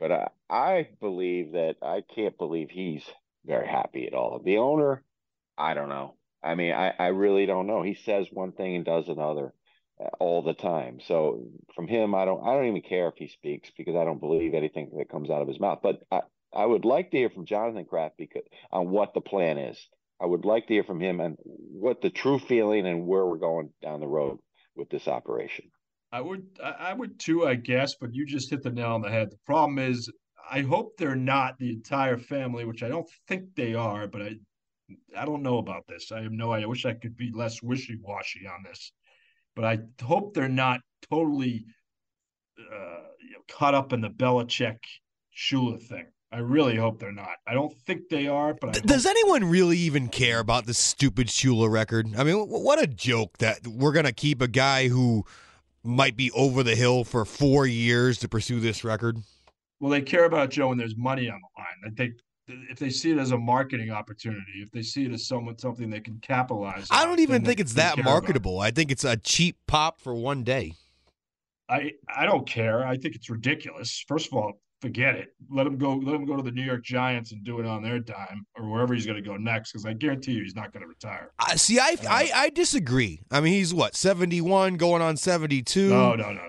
But 0.00 0.10
I, 0.10 0.28
I 0.50 0.88
believe 1.00 1.52
that 1.52 1.76
I 1.80 2.02
can't 2.12 2.36
believe 2.36 2.70
he's 2.70 3.04
very 3.44 3.66
happy 3.66 4.06
at 4.06 4.14
all. 4.14 4.40
The 4.44 4.58
owner, 4.58 5.02
I 5.56 5.74
don't 5.74 5.88
know. 5.88 6.16
I 6.42 6.54
mean, 6.54 6.72
I, 6.72 6.92
I 6.98 7.06
really 7.08 7.46
don't 7.46 7.66
know. 7.66 7.82
He 7.82 7.94
says 7.94 8.26
one 8.30 8.52
thing 8.52 8.76
and 8.76 8.84
does 8.84 9.08
another 9.08 9.54
uh, 10.00 10.08
all 10.20 10.42
the 10.42 10.54
time. 10.54 10.98
So 11.06 11.46
from 11.74 11.88
him, 11.88 12.14
I 12.14 12.24
don't 12.24 12.42
I 12.42 12.54
don't 12.54 12.66
even 12.66 12.82
care 12.82 13.08
if 13.08 13.14
he 13.16 13.28
speaks 13.28 13.70
because 13.76 13.96
I 13.96 14.04
don't 14.04 14.20
believe 14.20 14.54
anything 14.54 14.90
that 14.98 15.08
comes 15.08 15.30
out 15.30 15.42
of 15.42 15.48
his 15.48 15.60
mouth. 15.60 15.80
But 15.82 16.02
I, 16.10 16.20
I 16.54 16.66
would 16.66 16.84
like 16.84 17.10
to 17.10 17.16
hear 17.16 17.30
from 17.30 17.46
Jonathan 17.46 17.84
Kraft 17.84 18.16
because 18.18 18.42
on 18.70 18.90
what 18.90 19.14
the 19.14 19.20
plan 19.20 19.58
is. 19.58 19.78
I 20.20 20.26
would 20.26 20.44
like 20.44 20.68
to 20.68 20.74
hear 20.74 20.84
from 20.84 21.00
him 21.00 21.20
and 21.20 21.36
what 21.44 22.00
the 22.00 22.08
true 22.08 22.38
feeling 22.38 22.86
and 22.86 23.04
where 23.04 23.26
we're 23.26 23.36
going 23.36 23.70
down 23.82 24.00
the 24.00 24.06
road 24.06 24.38
with 24.76 24.88
this 24.88 25.08
operation. 25.08 25.66
I 26.12 26.20
would 26.20 26.46
I 26.62 26.94
would 26.94 27.18
too, 27.18 27.44
I 27.46 27.56
guess, 27.56 27.96
but 28.00 28.14
you 28.14 28.24
just 28.24 28.48
hit 28.48 28.62
the 28.62 28.70
nail 28.70 28.92
on 28.92 29.02
the 29.02 29.10
head. 29.10 29.32
The 29.32 29.38
problem 29.44 29.80
is 29.80 30.08
I 30.50 30.60
hope 30.60 30.96
they're 30.96 31.16
not 31.16 31.58
the 31.58 31.70
entire 31.70 32.18
family, 32.18 32.64
which 32.64 32.82
I 32.82 32.88
don't 32.88 33.08
think 33.28 33.54
they 33.54 33.74
are, 33.74 34.06
but 34.06 34.22
I 34.22 34.36
I 35.16 35.24
don't 35.24 35.42
know 35.42 35.58
about 35.58 35.86
this. 35.88 36.12
I 36.12 36.22
have 36.22 36.32
no 36.32 36.52
idea. 36.52 36.66
I 36.66 36.68
wish 36.68 36.84
I 36.84 36.92
could 36.92 37.16
be 37.16 37.30
less 37.32 37.62
wishy 37.62 37.98
washy 38.00 38.46
on 38.46 38.62
this, 38.62 38.92
but 39.56 39.64
I 39.64 39.78
hope 40.02 40.34
they're 40.34 40.48
not 40.48 40.80
totally 41.10 41.64
uh, 42.58 43.02
you 43.20 43.32
know, 43.32 43.42
caught 43.48 43.74
up 43.74 43.92
in 43.92 44.00
the 44.00 44.10
Belichick 44.10 44.78
Shula 45.36 45.82
thing. 45.82 46.06
I 46.30 46.38
really 46.38 46.76
hope 46.76 46.98
they're 46.98 47.12
not. 47.12 47.36
I 47.46 47.54
don't 47.54 47.72
think 47.86 48.08
they 48.08 48.26
are, 48.26 48.54
but 48.54 48.82
does 48.84 49.06
anyone 49.06 49.44
really 49.44 49.78
even 49.78 50.08
care 50.08 50.40
about 50.40 50.66
the 50.66 50.74
stupid 50.74 51.28
Shula 51.28 51.70
record? 51.70 52.08
I 52.16 52.24
mean, 52.24 52.36
what 52.36 52.82
a 52.82 52.88
joke 52.88 53.38
that 53.38 53.66
we're 53.66 53.92
gonna 53.92 54.12
keep 54.12 54.42
a 54.42 54.48
guy 54.48 54.88
who 54.88 55.24
might 55.84 56.16
be 56.16 56.32
over 56.32 56.62
the 56.62 56.74
hill 56.74 57.04
for 57.04 57.24
four 57.24 57.66
years 57.66 58.18
to 58.18 58.28
pursue 58.28 58.58
this 58.58 58.82
record. 58.82 59.18
Well, 59.84 59.90
they 59.90 60.00
care 60.00 60.24
about 60.24 60.48
Joe 60.48 60.68
when 60.68 60.78
there's 60.78 60.96
money 60.96 61.28
on 61.28 61.38
the 61.38 61.60
line. 61.60 61.92
I 61.92 61.94
think 61.94 62.14
if 62.70 62.78
they 62.78 62.88
see 62.88 63.10
it 63.10 63.18
as 63.18 63.32
a 63.32 63.36
marketing 63.36 63.90
opportunity, 63.90 64.62
if 64.62 64.70
they 64.70 64.80
see 64.80 65.04
it 65.04 65.12
as 65.12 65.26
someone 65.26 65.58
something 65.58 65.90
they 65.90 66.00
can 66.00 66.18
capitalize. 66.20 66.86
I 66.90 67.04
don't 67.04 67.12
on, 67.12 67.20
even 67.20 67.44
think 67.44 67.60
it's 67.60 67.74
that 67.74 68.02
marketable. 68.02 68.60
I 68.60 68.70
think 68.70 68.90
it's 68.90 69.04
a 69.04 69.18
cheap 69.18 69.58
pop 69.66 70.00
for 70.00 70.14
one 70.14 70.42
day. 70.42 70.72
I 71.68 71.92
I 72.08 72.24
don't 72.24 72.46
care. 72.46 72.86
I 72.86 72.96
think 72.96 73.14
it's 73.14 73.28
ridiculous. 73.28 74.02
First 74.08 74.28
of 74.28 74.38
all, 74.38 74.52
forget 74.80 75.16
it. 75.16 75.34
Let 75.50 75.66
him 75.66 75.76
go. 75.76 75.96
Let 75.96 76.14
him 76.14 76.24
go 76.24 76.34
to 76.34 76.42
the 76.42 76.52
New 76.52 76.64
York 76.64 76.82
Giants 76.82 77.32
and 77.32 77.44
do 77.44 77.60
it 77.60 77.66
on 77.66 77.82
their 77.82 77.98
dime, 77.98 78.46
or 78.56 78.66
wherever 78.66 78.94
he's 78.94 79.04
going 79.04 79.22
to 79.22 79.28
go 79.28 79.36
next. 79.36 79.72
Because 79.72 79.84
I 79.84 79.92
guarantee 79.92 80.32
you, 80.32 80.44
he's 80.44 80.56
not 80.56 80.72
going 80.72 80.80
to 80.80 80.88
retire. 80.88 81.30
Uh, 81.38 81.56
see, 81.56 81.78
I, 81.78 81.98
uh, 82.02 82.08
I 82.08 82.30
I 82.34 82.48
disagree. 82.48 83.20
I 83.30 83.42
mean, 83.42 83.52
he's 83.52 83.74
what 83.74 83.96
seventy 83.96 84.40
one, 84.40 84.78
going 84.78 85.02
on 85.02 85.18
seventy 85.18 85.60
two. 85.60 85.90
No, 85.90 86.14
no, 86.14 86.32
no, 86.32 86.48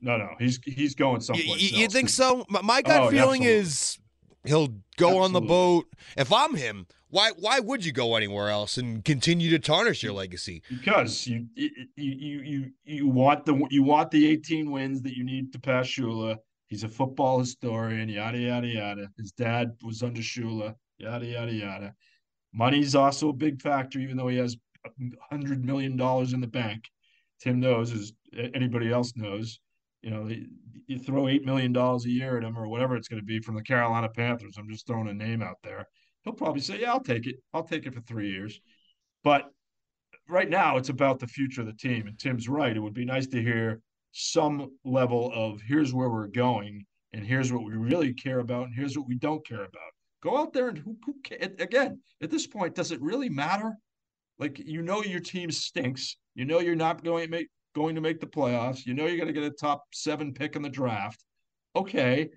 no, 0.00 0.16
no. 0.16 0.30
He's 0.38 0.60
he's 0.64 0.94
going 0.94 1.20
someplace. 1.20 1.72
You, 1.72 1.80
you 1.80 1.88
think 1.88 2.08
so? 2.08 2.44
My 2.48 2.82
gut 2.82 3.02
oh, 3.02 3.10
feeling 3.10 3.42
absolutely. 3.42 3.48
is 3.48 3.98
he'll 4.44 4.68
go 4.96 5.08
Absolutely. 5.08 5.24
on 5.24 5.32
the 5.32 5.40
boat. 5.40 5.86
If 6.16 6.32
I'm 6.32 6.54
him, 6.54 6.86
why 7.10 7.32
why 7.38 7.60
would 7.60 7.84
you 7.84 7.92
go 7.92 8.16
anywhere 8.16 8.50
else 8.50 8.76
and 8.76 9.04
continue 9.04 9.50
to 9.50 9.58
tarnish 9.58 10.02
your 10.02 10.12
legacy? 10.12 10.62
Because 10.68 11.26
you 11.26 11.46
you 11.54 11.70
you 11.96 12.40
you 12.42 12.70
you 12.84 13.08
want 13.08 13.44
the 13.46 13.66
you 13.70 13.82
want 13.82 14.10
the 14.10 14.28
18 14.28 14.70
wins 14.70 15.02
that 15.02 15.16
you 15.16 15.24
need 15.24 15.52
to 15.52 15.58
pass 15.58 15.86
Shula. 15.86 16.36
He's 16.66 16.84
a 16.84 16.88
football 16.88 17.38
historian, 17.38 18.08
yada 18.08 18.38
yada 18.38 18.66
yada. 18.66 19.08
His 19.16 19.32
dad 19.32 19.72
was 19.82 20.02
under 20.02 20.20
Shula, 20.20 20.74
yada 20.98 21.26
yada 21.26 21.52
yada. 21.52 21.94
Money's 22.52 22.94
also 22.94 23.30
a 23.30 23.34
big 23.34 23.60
factor, 23.60 23.98
even 23.98 24.16
though 24.16 24.28
he 24.28 24.36
has 24.38 24.56
hundred 25.30 25.64
million 25.64 25.96
dollars 25.96 26.32
in 26.32 26.40
the 26.40 26.46
bank. 26.46 26.84
Tim 27.40 27.60
knows, 27.60 27.92
as 27.92 28.12
anybody 28.54 28.90
else 28.90 29.12
knows. 29.16 29.60
You 30.02 30.10
know, 30.10 30.30
you 30.86 30.98
throw 30.98 31.28
eight 31.28 31.44
million 31.44 31.72
dollars 31.72 32.04
a 32.04 32.10
year 32.10 32.38
at 32.38 32.44
him 32.44 32.56
or 32.56 32.68
whatever 32.68 32.96
it's 32.96 33.08
going 33.08 33.20
to 33.20 33.26
be 33.26 33.40
from 33.40 33.56
the 33.56 33.62
Carolina 33.62 34.08
Panthers. 34.08 34.56
I'm 34.58 34.70
just 34.70 34.86
throwing 34.86 35.08
a 35.08 35.14
name 35.14 35.42
out 35.42 35.58
there. 35.62 35.86
He'll 36.24 36.34
probably 36.34 36.60
say, 36.60 36.80
"Yeah, 36.80 36.92
I'll 36.92 37.02
take 37.02 37.26
it. 37.26 37.36
I'll 37.52 37.64
take 37.64 37.86
it 37.86 37.94
for 37.94 38.00
three 38.00 38.30
years." 38.30 38.60
But 39.24 39.50
right 40.28 40.48
now, 40.48 40.76
it's 40.76 40.88
about 40.88 41.18
the 41.18 41.26
future 41.26 41.62
of 41.62 41.66
the 41.66 41.72
team. 41.72 42.06
And 42.06 42.18
Tim's 42.18 42.48
right. 42.48 42.76
It 42.76 42.80
would 42.80 42.94
be 42.94 43.04
nice 43.04 43.26
to 43.28 43.42
hear 43.42 43.80
some 44.12 44.70
level 44.84 45.30
of 45.34 45.60
here's 45.60 45.92
where 45.92 46.10
we're 46.10 46.28
going, 46.28 46.84
and 47.12 47.24
here's 47.24 47.52
what 47.52 47.64
we 47.64 47.72
really 47.72 48.14
care 48.14 48.40
about, 48.40 48.66
and 48.66 48.74
here's 48.74 48.96
what 48.96 49.08
we 49.08 49.16
don't 49.16 49.46
care 49.46 49.64
about. 49.64 49.92
Go 50.22 50.36
out 50.36 50.52
there 50.52 50.68
and 50.68 50.78
who, 50.78 50.96
who 51.04 51.14
again 51.38 52.00
at 52.22 52.30
this 52.30 52.46
point 52.46 52.74
does 52.74 52.90
it 52.90 53.00
really 53.00 53.28
matter? 53.28 53.74
Like 54.38 54.58
you 54.58 54.82
know 54.82 55.02
your 55.02 55.20
team 55.20 55.50
stinks. 55.50 56.16
You 56.34 56.44
know 56.44 56.60
you're 56.60 56.74
not 56.74 57.04
going 57.04 57.24
to 57.24 57.30
make 57.30 57.48
going 57.74 57.94
to 57.94 58.00
make 58.00 58.20
the 58.20 58.26
playoffs. 58.26 58.86
You 58.86 58.94
know 58.94 59.06
you're 59.06 59.16
going 59.16 59.32
to 59.32 59.40
get 59.40 59.44
a 59.44 59.50
top 59.50 59.84
seven 59.92 60.32
pick 60.32 60.56
in 60.56 60.62
the 60.62 60.68
draft. 60.68 61.24
Okay, 61.76 62.28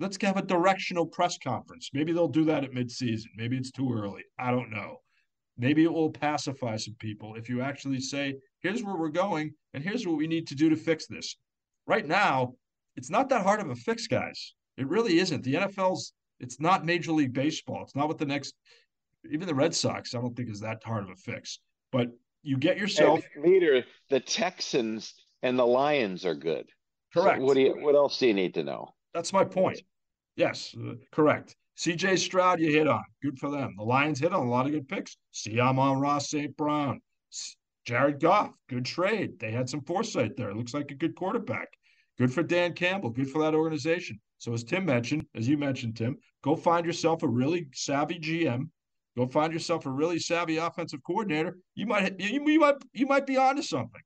let's 0.00 0.18
have 0.20 0.36
a 0.36 0.42
directional 0.42 1.06
press 1.06 1.38
conference. 1.38 1.90
Maybe 1.92 2.12
they'll 2.12 2.28
do 2.28 2.44
that 2.46 2.64
at 2.64 2.72
midseason. 2.72 3.26
Maybe 3.36 3.56
it's 3.56 3.70
too 3.70 3.92
early. 3.92 4.22
I 4.38 4.50
don't 4.50 4.70
know. 4.70 4.98
Maybe 5.56 5.84
it 5.84 5.92
will 5.92 6.10
pacify 6.10 6.76
some 6.76 6.96
people 6.98 7.36
if 7.36 7.48
you 7.48 7.60
actually 7.60 8.00
say, 8.00 8.34
here's 8.60 8.82
where 8.82 8.96
we're 8.96 9.08
going, 9.08 9.54
and 9.72 9.84
here's 9.84 10.06
what 10.06 10.16
we 10.16 10.26
need 10.26 10.48
to 10.48 10.54
do 10.54 10.68
to 10.68 10.76
fix 10.76 11.06
this. 11.06 11.36
Right 11.86 12.06
now, 12.06 12.54
it's 12.96 13.10
not 13.10 13.28
that 13.28 13.42
hard 13.42 13.60
of 13.60 13.70
a 13.70 13.76
fix, 13.76 14.08
guys. 14.08 14.54
It 14.76 14.88
really 14.88 15.18
isn't. 15.18 15.44
The 15.44 15.54
NFL's, 15.54 16.12
it's 16.40 16.60
not 16.60 16.84
Major 16.84 17.12
League 17.12 17.32
Baseball. 17.32 17.82
It's 17.82 17.94
not 17.94 18.08
what 18.08 18.18
the 18.18 18.26
next, 18.26 18.54
even 19.30 19.46
the 19.46 19.54
Red 19.54 19.74
Sox, 19.74 20.14
I 20.14 20.20
don't 20.20 20.34
think 20.36 20.50
is 20.50 20.60
that 20.60 20.82
hard 20.84 21.04
of 21.04 21.10
a 21.10 21.16
fix. 21.16 21.60
But 21.92 22.08
you 22.44 22.56
get 22.56 22.78
yourself 22.78 23.24
leader. 23.42 23.84
The 24.10 24.20
Texans 24.20 25.14
and 25.42 25.58
the 25.58 25.66
Lions 25.66 26.24
are 26.24 26.34
good. 26.34 26.66
Correct. 27.12 27.38
So 27.38 27.44
what 27.44 27.54
do 27.54 27.60
you? 27.60 27.76
What 27.80 27.94
else 27.94 28.18
do 28.18 28.26
you 28.26 28.34
need 28.34 28.54
to 28.54 28.62
know? 28.62 28.88
That's 29.12 29.32
my 29.32 29.44
point. 29.44 29.80
Yes, 30.36 30.74
uh, 30.78 30.94
correct. 31.12 31.56
C.J. 31.76 32.16
Stroud, 32.16 32.60
you 32.60 32.70
hit 32.70 32.86
on. 32.86 33.02
Good 33.22 33.38
for 33.38 33.50
them. 33.50 33.74
The 33.76 33.84
Lions 33.84 34.20
hit 34.20 34.32
on 34.32 34.46
a 34.46 34.50
lot 34.50 34.66
of 34.66 34.72
good 34.72 34.88
picks. 34.88 35.16
See, 35.32 35.58
Amon-Ra 35.58 36.18
St. 36.18 36.56
Brown. 36.56 37.00
Jared 37.84 38.20
Goff, 38.20 38.54
good 38.68 38.84
trade. 38.84 39.38
They 39.38 39.50
had 39.50 39.68
some 39.68 39.82
foresight 39.82 40.36
there. 40.36 40.54
Looks 40.54 40.72
like 40.72 40.90
a 40.90 40.94
good 40.94 41.14
quarterback. 41.14 41.68
Good 42.16 42.32
for 42.32 42.42
Dan 42.42 42.72
Campbell. 42.74 43.10
Good 43.10 43.28
for 43.28 43.42
that 43.42 43.54
organization. 43.54 44.20
So, 44.38 44.52
as 44.52 44.64
Tim 44.64 44.84
mentioned, 44.84 45.26
as 45.34 45.48
you 45.48 45.58
mentioned, 45.58 45.96
Tim, 45.96 46.16
go 46.42 46.54
find 46.54 46.86
yourself 46.86 47.22
a 47.22 47.28
really 47.28 47.66
savvy 47.74 48.18
GM 48.18 48.68
Go 49.16 49.28
find 49.28 49.52
yourself 49.52 49.86
a 49.86 49.90
really 49.90 50.18
savvy 50.18 50.56
offensive 50.56 51.00
coordinator. 51.06 51.56
You 51.74 51.86
might 51.86 52.18
you, 52.18 52.40
you 52.44 52.58
might 52.58 52.74
you 52.92 53.06
might 53.06 53.26
be 53.26 53.36
onto 53.36 53.62
something. 53.62 54.00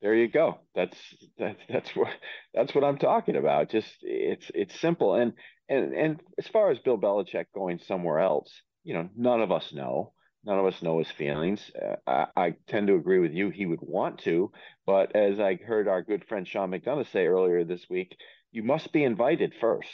There 0.00 0.14
you 0.14 0.28
go. 0.28 0.60
That's 0.74 0.96
that's 1.38 1.60
that's 1.68 1.90
what 1.96 2.08
that's 2.54 2.74
what 2.74 2.84
I'm 2.84 2.98
talking 2.98 3.36
about. 3.36 3.70
Just 3.70 3.92
it's 4.02 4.50
it's 4.54 4.80
simple 4.80 5.14
and 5.14 5.34
and 5.68 5.92
and 5.94 6.20
as 6.38 6.46
far 6.46 6.70
as 6.70 6.78
Bill 6.78 6.98
Belichick 6.98 7.46
going 7.54 7.78
somewhere 7.78 8.20
else, 8.20 8.50
you 8.84 8.94
know, 8.94 9.08
none 9.16 9.40
of 9.40 9.52
us 9.52 9.72
know. 9.72 10.12
None 10.44 10.60
of 10.60 10.66
us 10.66 10.80
know 10.80 11.00
his 11.00 11.10
feelings. 11.10 11.72
Uh, 11.74 11.96
I, 12.06 12.26
I, 12.36 12.54
tend 12.68 12.86
to 12.86 12.94
agree 12.94 13.18
with 13.18 13.32
you. 13.32 13.50
He 13.50 13.66
would 13.66 13.80
want 13.82 14.20
to, 14.20 14.52
but 14.86 15.16
as 15.16 15.40
I 15.40 15.56
heard 15.56 15.88
our 15.88 16.04
good 16.04 16.24
friend 16.28 16.46
Sean 16.46 16.70
McDonough 16.70 17.10
say 17.10 17.26
earlier 17.26 17.64
this 17.64 17.84
week, 17.90 18.16
you 18.52 18.62
must 18.62 18.92
be 18.92 19.02
invited 19.02 19.54
first. 19.60 19.90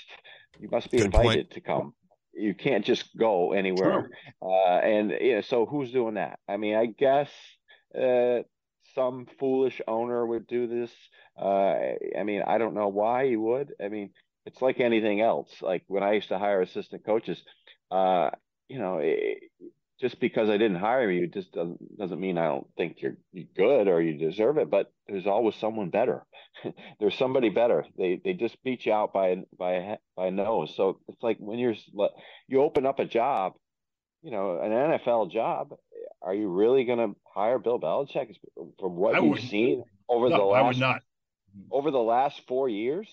You 0.60 0.68
must 0.70 0.90
be 0.90 0.98
good 0.98 1.06
invited 1.06 1.48
point. 1.48 1.50
to 1.52 1.60
come 1.62 1.94
you 2.34 2.54
can't 2.54 2.84
just 2.84 3.16
go 3.16 3.52
anywhere. 3.52 4.10
Uh, 4.40 4.78
and 4.78 5.10
you 5.20 5.34
know, 5.36 5.40
so 5.40 5.66
who's 5.66 5.92
doing 5.92 6.14
that? 6.14 6.38
I 6.48 6.56
mean, 6.56 6.74
I 6.74 6.86
guess 6.86 7.30
uh, 7.98 8.40
some 8.94 9.26
foolish 9.38 9.80
owner 9.86 10.26
would 10.26 10.46
do 10.46 10.66
this. 10.66 10.90
Uh, 11.40 11.74
I 12.18 12.22
mean, 12.24 12.42
I 12.46 12.58
don't 12.58 12.74
know 12.74 12.88
why 12.88 13.28
he 13.28 13.36
would. 13.36 13.72
I 13.82 13.88
mean, 13.88 14.10
it's 14.46 14.60
like 14.60 14.80
anything 14.80 15.20
else. 15.20 15.50
Like 15.60 15.84
when 15.86 16.02
I 16.02 16.12
used 16.12 16.28
to 16.28 16.38
hire 16.38 16.60
assistant 16.62 17.04
coaches, 17.04 17.42
uh, 17.90 18.30
you 18.68 18.78
know, 18.78 18.98
it, 18.98 19.44
just 20.02 20.18
because 20.18 20.50
I 20.50 20.58
didn't 20.58 20.80
hire 20.80 21.08
you 21.08 21.28
just 21.28 21.52
doesn't 21.52 21.96
doesn't 21.96 22.20
mean 22.20 22.36
I 22.36 22.46
don't 22.46 22.66
think 22.76 23.00
you're, 23.00 23.16
you're 23.32 23.46
good 23.56 23.86
or 23.86 24.02
you 24.02 24.18
deserve 24.18 24.58
it. 24.58 24.68
But 24.68 24.92
there's 25.06 25.28
always 25.28 25.54
someone 25.54 25.90
better. 25.90 26.26
there's 27.00 27.16
somebody 27.16 27.50
better. 27.50 27.86
They 27.96 28.20
they 28.22 28.32
just 28.32 28.60
beat 28.64 28.84
you 28.84 28.92
out 28.92 29.12
by 29.12 29.44
by 29.56 29.98
by 30.16 30.26
a 30.26 30.30
nose. 30.32 30.74
So 30.76 30.98
it's 31.06 31.22
like 31.22 31.36
when 31.38 31.60
you're 31.60 31.76
you 32.48 32.62
open 32.62 32.84
up 32.84 32.98
a 32.98 33.04
job, 33.04 33.52
you 34.22 34.32
know, 34.32 34.60
an 34.60 34.70
NFL 34.72 35.30
job. 35.30 35.72
Are 36.20 36.34
you 36.34 36.48
really 36.48 36.84
going 36.84 36.98
to 36.98 37.16
hire 37.34 37.58
Bill 37.58 37.80
Belichick 37.80 38.34
from 38.78 38.96
what 38.96 39.16
I 39.16 39.20
you've 39.20 39.40
seen 39.40 39.84
over 40.08 40.28
no, 40.28 40.36
the 40.36 40.42
last? 40.42 40.62
I 40.62 40.66
would 40.66 40.78
not. 40.78 41.00
Over 41.70 41.90
the 41.90 41.98
last 41.98 42.42
four 42.48 42.68
years. 42.68 43.08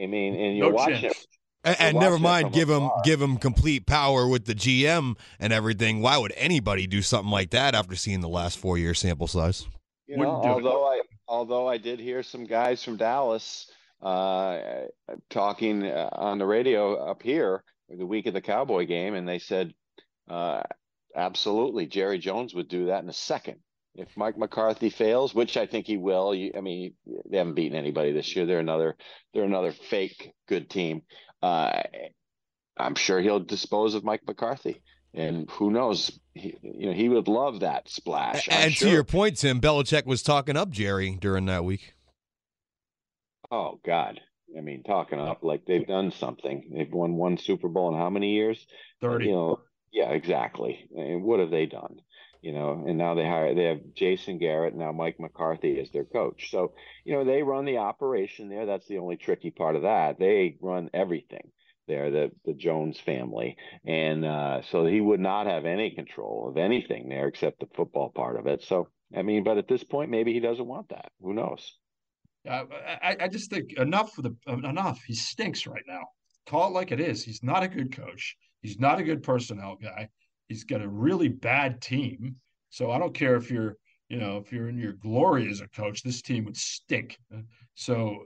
I 0.00 0.06
mean, 0.06 0.34
and 0.34 0.56
you're 0.56 0.70
no 0.70 0.74
watching 0.74 1.00
chance. 1.00 1.14
it 1.14 1.26
and, 1.64 1.76
and 1.80 1.98
never 1.98 2.18
mind, 2.18 2.52
give 2.52 2.68
him 2.68 2.90
give 3.04 3.20
him 3.20 3.36
complete 3.36 3.86
power 3.86 4.26
with 4.26 4.46
the 4.46 4.54
GM 4.54 5.16
and 5.38 5.52
everything. 5.52 6.02
Why 6.02 6.18
would 6.18 6.32
anybody 6.36 6.86
do 6.86 7.02
something 7.02 7.30
like 7.30 7.50
that 7.50 7.74
after 7.74 7.96
seeing 7.96 8.20
the 8.20 8.28
last 8.28 8.58
four 8.58 8.78
year 8.78 8.94
sample 8.94 9.26
size? 9.26 9.66
You 10.06 10.16
know, 10.16 10.30
although 10.30 10.86
I 10.86 11.00
although 11.28 11.68
I 11.68 11.78
did 11.78 12.00
hear 12.00 12.22
some 12.22 12.44
guys 12.44 12.82
from 12.82 12.96
Dallas 12.96 13.70
uh, 14.02 14.58
talking 15.30 15.84
uh, 15.84 16.08
on 16.12 16.38
the 16.38 16.46
radio 16.46 16.94
up 16.94 17.22
here 17.22 17.62
the 17.88 18.06
week 18.06 18.26
of 18.26 18.34
the 18.34 18.40
Cowboy 18.40 18.86
game, 18.86 19.14
and 19.14 19.28
they 19.28 19.38
said, 19.38 19.72
uh, 20.28 20.62
absolutely, 21.14 21.86
Jerry 21.86 22.18
Jones 22.18 22.54
would 22.54 22.68
do 22.68 22.86
that 22.86 23.02
in 23.02 23.08
a 23.08 23.14
second. 23.14 23.58
If 23.94 24.08
Mike 24.16 24.38
McCarthy 24.38 24.88
fails, 24.88 25.34
which 25.34 25.58
I 25.58 25.66
think 25.66 25.86
he 25.86 25.98
will, 25.98 26.34
you, 26.34 26.52
I 26.56 26.62
mean, 26.62 26.94
they 27.28 27.36
haven't 27.36 27.54
beaten 27.54 27.76
anybody 27.76 28.12
this 28.12 28.34
year. 28.34 28.46
They're 28.46 28.58
another, 28.58 28.96
they're 29.34 29.44
another 29.44 29.72
fake 29.72 30.32
good 30.48 30.70
team. 30.70 31.02
Uh, 31.42 31.82
I'm 32.76 32.94
sure 32.94 33.20
he'll 33.20 33.40
dispose 33.40 33.94
of 33.94 34.04
Mike 34.04 34.22
McCarthy. 34.26 34.82
And 35.14 35.50
who 35.50 35.70
knows? 35.70 36.18
He, 36.34 36.56
you 36.62 36.86
know, 36.86 36.92
he 36.92 37.08
would 37.08 37.28
love 37.28 37.60
that 37.60 37.88
splash. 37.90 38.48
I'm 38.50 38.64
and 38.64 38.72
sure. 38.72 38.88
to 38.88 38.94
your 38.94 39.04
point, 39.04 39.36
Tim, 39.36 39.60
Belichick 39.60 40.06
was 40.06 40.22
talking 40.22 40.56
up 40.56 40.70
Jerry 40.70 41.18
during 41.20 41.46
that 41.46 41.64
week. 41.64 41.94
Oh 43.50 43.78
God. 43.84 44.20
I 44.56 44.60
mean, 44.60 44.82
talking 44.82 45.18
up 45.18 45.42
like 45.42 45.64
they've 45.66 45.86
done 45.86 46.12
something. 46.12 46.70
They've 46.74 46.92
won 46.92 47.14
one 47.14 47.38
Super 47.38 47.68
Bowl 47.68 47.92
in 47.92 47.98
how 47.98 48.10
many 48.10 48.34
years? 48.34 48.66
30. 49.00 49.26
You 49.26 49.32
know, 49.32 49.60
yeah, 49.92 50.10
exactly. 50.10 50.88
And 50.96 51.22
what 51.22 51.40
have 51.40 51.50
they 51.50 51.66
done? 51.66 51.96
You 52.42 52.52
know, 52.52 52.84
and 52.88 52.98
now 52.98 53.14
they 53.14 53.24
hire 53.24 53.54
they 53.54 53.64
have 53.64 53.80
Jason 53.94 54.38
Garrett, 54.38 54.74
now 54.74 54.90
Mike 54.90 55.20
McCarthy 55.20 55.80
as 55.80 55.90
their 55.90 56.04
coach. 56.04 56.50
So, 56.50 56.74
you 57.04 57.14
know, 57.14 57.24
they 57.24 57.44
run 57.44 57.64
the 57.64 57.78
operation 57.78 58.48
there. 58.48 58.66
That's 58.66 58.88
the 58.88 58.98
only 58.98 59.16
tricky 59.16 59.52
part 59.52 59.76
of 59.76 59.82
that. 59.82 60.18
They 60.18 60.56
run 60.60 60.90
everything 60.92 61.52
there, 61.86 62.10
the 62.10 62.32
the 62.44 62.52
Jones 62.52 62.98
family. 62.98 63.56
And 63.86 64.24
uh, 64.24 64.62
so 64.62 64.84
he 64.86 65.00
would 65.00 65.20
not 65.20 65.46
have 65.46 65.64
any 65.64 65.92
control 65.92 66.48
of 66.48 66.56
anything 66.56 67.08
there 67.08 67.28
except 67.28 67.60
the 67.60 67.68
football 67.76 68.10
part 68.10 68.38
of 68.38 68.48
it. 68.48 68.64
So 68.64 68.88
I 69.16 69.22
mean, 69.22 69.44
but 69.44 69.58
at 69.58 69.68
this 69.68 69.84
point 69.84 70.10
maybe 70.10 70.32
he 70.32 70.40
doesn't 70.40 70.66
want 70.66 70.88
that. 70.88 71.12
Who 71.22 71.34
knows? 71.34 71.76
Uh, 72.48 72.64
I, 73.00 73.16
I 73.20 73.28
just 73.28 73.50
think 73.50 73.74
enough 73.74 74.12
for 74.14 74.22
the 74.22 74.34
enough. 74.48 75.00
He 75.06 75.14
stinks 75.14 75.64
right 75.64 75.84
now. 75.86 76.08
Call 76.46 76.70
it 76.70 76.74
like 76.74 76.90
it 76.90 76.98
is. 76.98 77.22
He's 77.22 77.42
not 77.42 77.62
a 77.62 77.68
good 77.68 77.94
coach. 77.94 78.36
He's 78.62 78.80
not 78.80 78.98
a 78.98 79.04
good 79.04 79.22
personnel 79.22 79.76
guy. 79.80 80.08
He's 80.48 80.64
got 80.64 80.82
a 80.82 80.88
really 80.88 81.28
bad 81.28 81.80
team. 81.80 82.36
So 82.70 82.90
I 82.90 82.98
don't 82.98 83.14
care 83.14 83.36
if 83.36 83.50
you're, 83.50 83.76
you 84.08 84.18
know, 84.18 84.38
if 84.38 84.52
you're 84.52 84.68
in 84.68 84.78
your 84.78 84.92
glory 84.94 85.50
as 85.50 85.60
a 85.60 85.68
coach, 85.68 86.02
this 86.02 86.22
team 86.22 86.44
would 86.44 86.56
stink. 86.56 87.18
So 87.74 88.24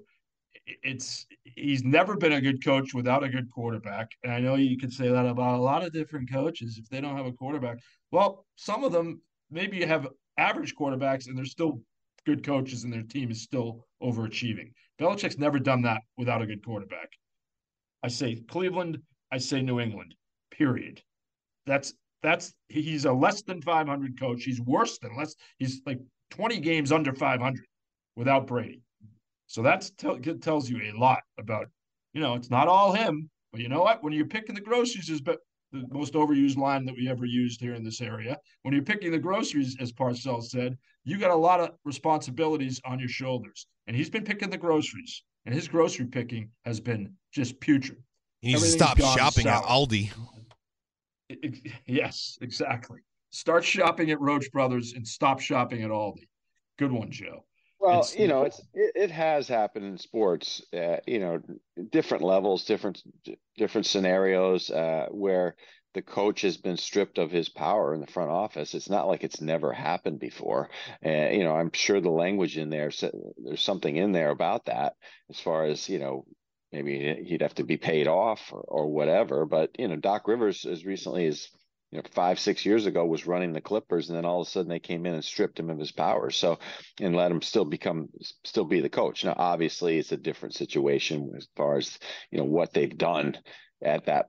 it's 0.83 1.27
he's 1.45 1.85
never 1.85 2.17
been 2.17 2.33
a 2.33 2.41
good 2.41 2.65
coach 2.65 2.95
without 2.95 3.23
a 3.23 3.29
good 3.29 3.51
quarterback. 3.51 4.11
And 4.23 4.33
I 4.33 4.41
know 4.41 4.57
you 4.57 4.79
could 4.79 4.93
say 4.93 5.09
that 5.09 5.27
about 5.27 5.59
a 5.59 5.63
lot 5.63 5.85
of 5.85 5.93
different 5.93 6.31
coaches 6.31 6.79
if 6.79 6.89
they 6.89 7.01
don't 7.01 7.17
have 7.17 7.27
a 7.27 7.33
quarterback. 7.33 7.79
Well, 8.11 8.47
some 8.57 8.85
of 8.85 8.93
them 8.93 9.21
maybe 9.51 9.85
have 9.85 10.09
average 10.39 10.75
quarterbacks 10.75 11.29
and 11.29 11.37
they're 11.37 11.45
still 11.45 11.81
good 12.25 12.45
coaches 12.45 12.85
and 12.85 12.93
their 12.93 13.03
team 13.03 13.31
is 13.31 13.43
still 13.43 13.87
overachieving. 14.03 14.73
Belichick's 15.01 15.39
never 15.39 15.59
done 15.59 15.83
that 15.83 16.03
without 16.17 16.43
a 16.43 16.47
good 16.47 16.65
quarterback. 16.65 17.11
I 18.03 18.09
say 18.09 18.37
Cleveland, 18.49 18.99
I 19.31 19.39
say 19.39 19.63
New 19.63 19.81
England. 19.81 20.15
Period. 20.51 21.03
That's 21.67 21.93
that's 22.23 22.55
he's 22.69 23.05
a 23.05 23.13
less 23.13 23.43
than 23.43 23.63
500 23.63 24.19
coach. 24.19 24.45
He's 24.45 24.61
worse 24.61 24.99
than 24.99 25.17
less. 25.17 25.35
He's 25.59 25.83
like 25.87 26.01
20 26.31 26.61
games 26.61 26.93
under 26.93 27.13
500 27.13 27.65
without 28.17 28.47
Brady. 28.47 28.83
So 29.47 29.63
that 29.63 29.89
tells 30.41 30.69
you 30.69 30.81
a 30.83 30.99
lot 30.99 31.21
about, 31.39 31.67
you 32.13 32.21
know, 32.21 32.35
it's 32.35 32.51
not 32.51 32.67
all 32.67 32.93
him, 32.93 33.31
but 33.53 33.61
you 33.61 33.69
know 33.69 33.83
what? 33.83 34.03
When 34.03 34.13
you're 34.13 34.27
picking 34.27 34.55
the 34.55 34.61
groceries, 34.61 35.09
is 35.09 35.21
but 35.21 35.39
the 35.73 35.87
most 35.91 36.15
overused 36.15 36.57
line 36.57 36.85
that 36.87 36.95
we 36.97 37.09
ever 37.09 37.27
used 37.27 37.61
here 37.61 37.75
in 37.75 37.85
this 37.85 38.01
area. 38.01 38.39
When 38.63 38.75
you're 38.75 38.83
picking 38.83 39.13
the 39.13 39.19
groceries, 39.19 39.77
as 39.81 39.93
Parcells 39.93 40.45
said, 40.45 40.77
you 41.05 41.19
got 41.19 41.31
a 41.31 41.37
lot 41.37 41.61
of 41.61 41.71
responsibilities 41.85 42.81
on 42.85 42.99
your 42.99 43.09
shoulders. 43.09 43.67
And 43.87 43.97
he's 43.97 44.11
been 44.11 44.25
picking 44.25 44.51
the 44.51 44.59
groceries, 44.59 45.23
and 45.45 45.55
his 45.55 45.69
grocery 45.69 46.07
picking 46.07 46.51
has 46.65 46.81
been 46.81 47.13
just 47.33 47.61
putrid. 47.61 48.03
He 48.41 48.49
needs 48.49 48.63
to 48.63 48.69
stop 48.71 48.99
shopping 48.99 49.45
south. 49.45 49.65
at 49.65 49.71
Aldi. 49.71 50.11
It, 51.29 51.39
it, 51.43 51.73
yes, 51.87 52.39
exactly. 52.41 53.01
Start 53.31 53.65
shopping 53.65 54.11
at 54.11 54.21
Roche 54.21 54.49
Brothers 54.51 54.95
and 54.95 55.07
stop 55.07 55.41
shopping 55.41 55.83
at 55.83 55.91
Aldi. 55.91 56.29
Good 56.79 56.93
one, 56.93 57.11
Joe. 57.11 57.45
Well, 57.79 58.01
it's, 58.01 58.19
you 58.19 58.27
know, 58.27 58.45
it's 58.45 58.61
it, 58.73 58.93
it, 58.95 59.11
has 59.11 59.49
happened 59.49 59.85
in 59.85 59.99
sports. 59.99 60.63
Uh, 60.73 60.97
you 61.07 61.19
know, 61.19 61.43
different 61.91 62.25
levels, 62.25 62.65
different 62.65 63.03
different 63.57 63.87
scenarios 63.87 64.71
uh, 64.71 65.09
where 65.11 65.57
the 65.93 66.03
coach 66.03 66.43
has 66.43 66.57
been 66.57 66.77
stripped 66.77 67.19
of 67.19 67.31
his 67.31 67.49
power 67.49 67.95
in 67.95 68.01
the 68.01 68.07
front 68.07 68.31
office. 68.31 68.75
It's 68.75 68.91
not 68.91 69.09
like 69.09 69.25
it's 69.25 69.41
never 69.41 69.73
happened 69.73 70.21
before. 70.21 70.69
And 71.03 71.35
uh, 71.35 71.39
you 71.39 71.45
know, 71.45 71.55
I'm 71.55 71.71
sure 71.73 72.01
the 72.01 72.11
language 72.11 72.59
in 72.59 72.71
there, 72.71 72.91
there's 73.39 73.63
something 73.63 73.97
in 73.97 74.13
there 74.13 74.31
about 74.31 74.67
that, 74.67 74.95
as 75.31 75.39
far 75.39 75.65
as 75.65 75.89
you 75.89 75.99
know, 75.99 76.25
maybe 76.77 77.25
he'd 77.25 77.41
have 77.41 77.55
to 77.55 77.65
be 77.65 77.79
paid 77.79 78.07
off 78.07 78.53
or, 78.53 78.61
or 78.61 78.87
whatever. 78.89 79.47
But 79.47 79.71
you 79.79 79.89
know, 79.89 79.97
Doc 79.97 80.29
Rivers, 80.29 80.67
as 80.67 80.85
recently 80.85 81.27
as 81.27 81.49
you 81.91 81.99
know, 81.99 82.05
five, 82.13 82.39
six 82.39 82.67
years 82.67 82.85
ago 82.85 83.07
was 83.07 83.27
running 83.27 83.53
the 83.53 83.61
Clippers, 83.61 84.09
and 84.09 84.17
then 84.17 84.27
all 84.27 84.43
of 84.43 84.47
a 84.47 84.51
sudden 84.51 84.69
they 84.69 84.79
came 84.79 85.07
in 85.07 85.15
and 85.15 85.25
stripped 85.25 85.59
him 85.59 85.71
of 85.71 85.79
his 85.79 85.93
powers. 85.93 86.37
So, 86.37 86.59
and 87.01 87.17
let 87.17 87.31
him 87.31 87.41
still 87.41 87.65
become, 87.65 88.09
still 88.45 88.65
be 88.65 88.81
the 88.81 88.91
coach. 88.91 89.25
Now, 89.25 89.35
obviously, 89.37 89.99
it's 89.99 90.13
a 90.13 90.19
different 90.19 90.55
situation 90.55 91.33
as 91.37 91.49
far 91.57 91.79
as 91.79 91.99
you 92.31 92.39
know 92.39 92.45
what 92.45 92.75
they've 92.75 92.97
done 92.97 93.39
at 93.83 94.07
that 94.07 94.27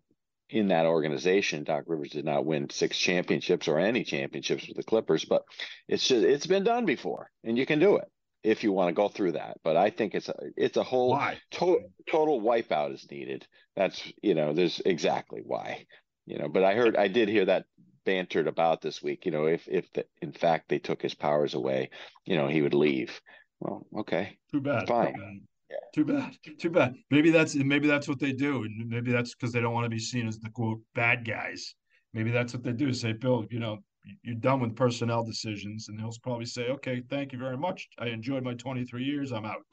in 0.49 0.69
that 0.69 0.85
organization. 0.85 1.65
Doc 1.65 1.83
Rivers 1.87 2.11
did 2.11 2.23
not 2.23 2.45
win 2.45 2.69
six 2.69 2.97
championships 2.97 3.67
or 3.67 3.77
any 3.77 4.05
championships 4.05 4.67
with 4.67 4.77
the 4.77 4.83
Clippers, 4.83 5.25
but 5.25 5.43
it's 5.89 6.07
just 6.07 6.23
it's 6.23 6.47
been 6.47 6.63
done 6.63 6.85
before, 6.85 7.29
and 7.43 7.57
you 7.57 7.65
can 7.65 7.79
do 7.79 7.97
it 7.97 8.07
if 8.43 8.63
you 8.63 8.71
want 8.71 8.89
to 8.89 8.93
go 8.93 9.07
through 9.07 9.33
that. 9.33 9.57
But 9.63 9.77
I 9.77 9.89
think 9.89 10.15
it's 10.15 10.29
a 10.29 10.35
it's 10.55 10.77
a 10.77 10.83
whole 10.83 11.19
total 11.51 11.91
total 12.09 12.41
wipeout 12.41 12.93
is 12.93 13.07
needed. 13.09 13.47
That's 13.75 14.01
you 14.21 14.35
know, 14.35 14.53
there's 14.53 14.81
exactly 14.85 15.41
why 15.43 15.85
you 16.27 16.37
know 16.37 16.47
but 16.49 16.63
i 16.63 16.75
heard 16.75 16.95
i 16.95 17.07
did 17.07 17.29
hear 17.29 17.45
that 17.45 17.65
bantered 18.05 18.47
about 18.47 18.81
this 18.81 19.01
week 19.01 19.25
you 19.25 19.31
know 19.31 19.47
if 19.47 19.67
if 19.67 19.91
the, 19.93 20.05
in 20.21 20.31
fact 20.31 20.69
they 20.69 20.77
took 20.77 21.01
his 21.01 21.15
powers 21.15 21.55
away 21.55 21.89
you 22.25 22.37
know 22.37 22.47
he 22.47 22.61
would 22.61 22.73
leave 22.73 23.19
well 23.59 23.87
okay 23.97 24.37
too 24.51 24.61
bad 24.61 24.87
fine 24.87 25.13
too 25.13 25.19
bad. 25.19 25.39
Yeah. 25.69 25.75
Too 25.93 26.05
bad. 26.05 26.37
Too 26.59 26.69
bad. 26.69 26.95
Maybe 27.11 27.29
that's 27.29 27.53
maybe 27.55 27.89
that's 27.89 28.07
what 28.07 28.19
they 28.19 28.31
do, 28.31 28.63
and 28.63 28.87
maybe 28.87 29.11
that's 29.11 29.35
because 29.35 29.51
they 29.51 29.59
don't 29.59 29.73
want 29.73 29.83
to 29.83 29.89
be 29.89 29.99
seen 29.99 30.25
as 30.25 30.39
the 30.39 30.49
quote 30.49 30.79
bad 30.95 31.27
guys. 31.27 31.75
Maybe 32.13 32.31
that's 32.31 32.53
what 32.53 32.63
they 32.63 32.71
do. 32.71 32.93
Say, 32.93 33.11
Bill, 33.11 33.45
you 33.49 33.59
know, 33.59 33.79
you're 34.23 34.35
done 34.35 34.59
with 34.59 34.75
personnel 34.75 35.23
decisions, 35.23 35.89
and 35.89 35.99
he'll 35.99 36.13
probably 36.23 36.45
say, 36.45 36.69
"Okay, 36.69 37.01
thank 37.09 37.31
you 37.33 37.39
very 37.39 37.57
much. 37.57 37.87
I 37.99 38.07
enjoyed 38.07 38.43
my 38.43 38.53
23 38.53 39.03
years. 39.03 39.31
I'm 39.31 39.45
out." 39.45 39.63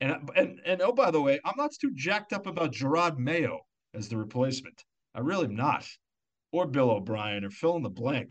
And 0.00 0.30
and 0.36 0.60
and 0.66 0.82
oh, 0.82 0.92
by 0.92 1.10
the 1.10 1.22
way, 1.22 1.40
I'm 1.44 1.56
not 1.56 1.72
too 1.80 1.92
jacked 1.94 2.32
up 2.32 2.46
about 2.46 2.72
Jerod 2.72 3.18
Mayo 3.18 3.60
as 3.94 4.08
the 4.08 4.16
replacement. 4.16 4.82
I 5.14 5.20
really 5.20 5.46
am 5.46 5.54
not. 5.54 5.86
Or 6.52 6.66
Bill 6.66 6.90
O'Brien 6.90 7.44
or 7.44 7.50
fill 7.50 7.76
in 7.76 7.82
the 7.82 7.90
blank. 7.90 8.30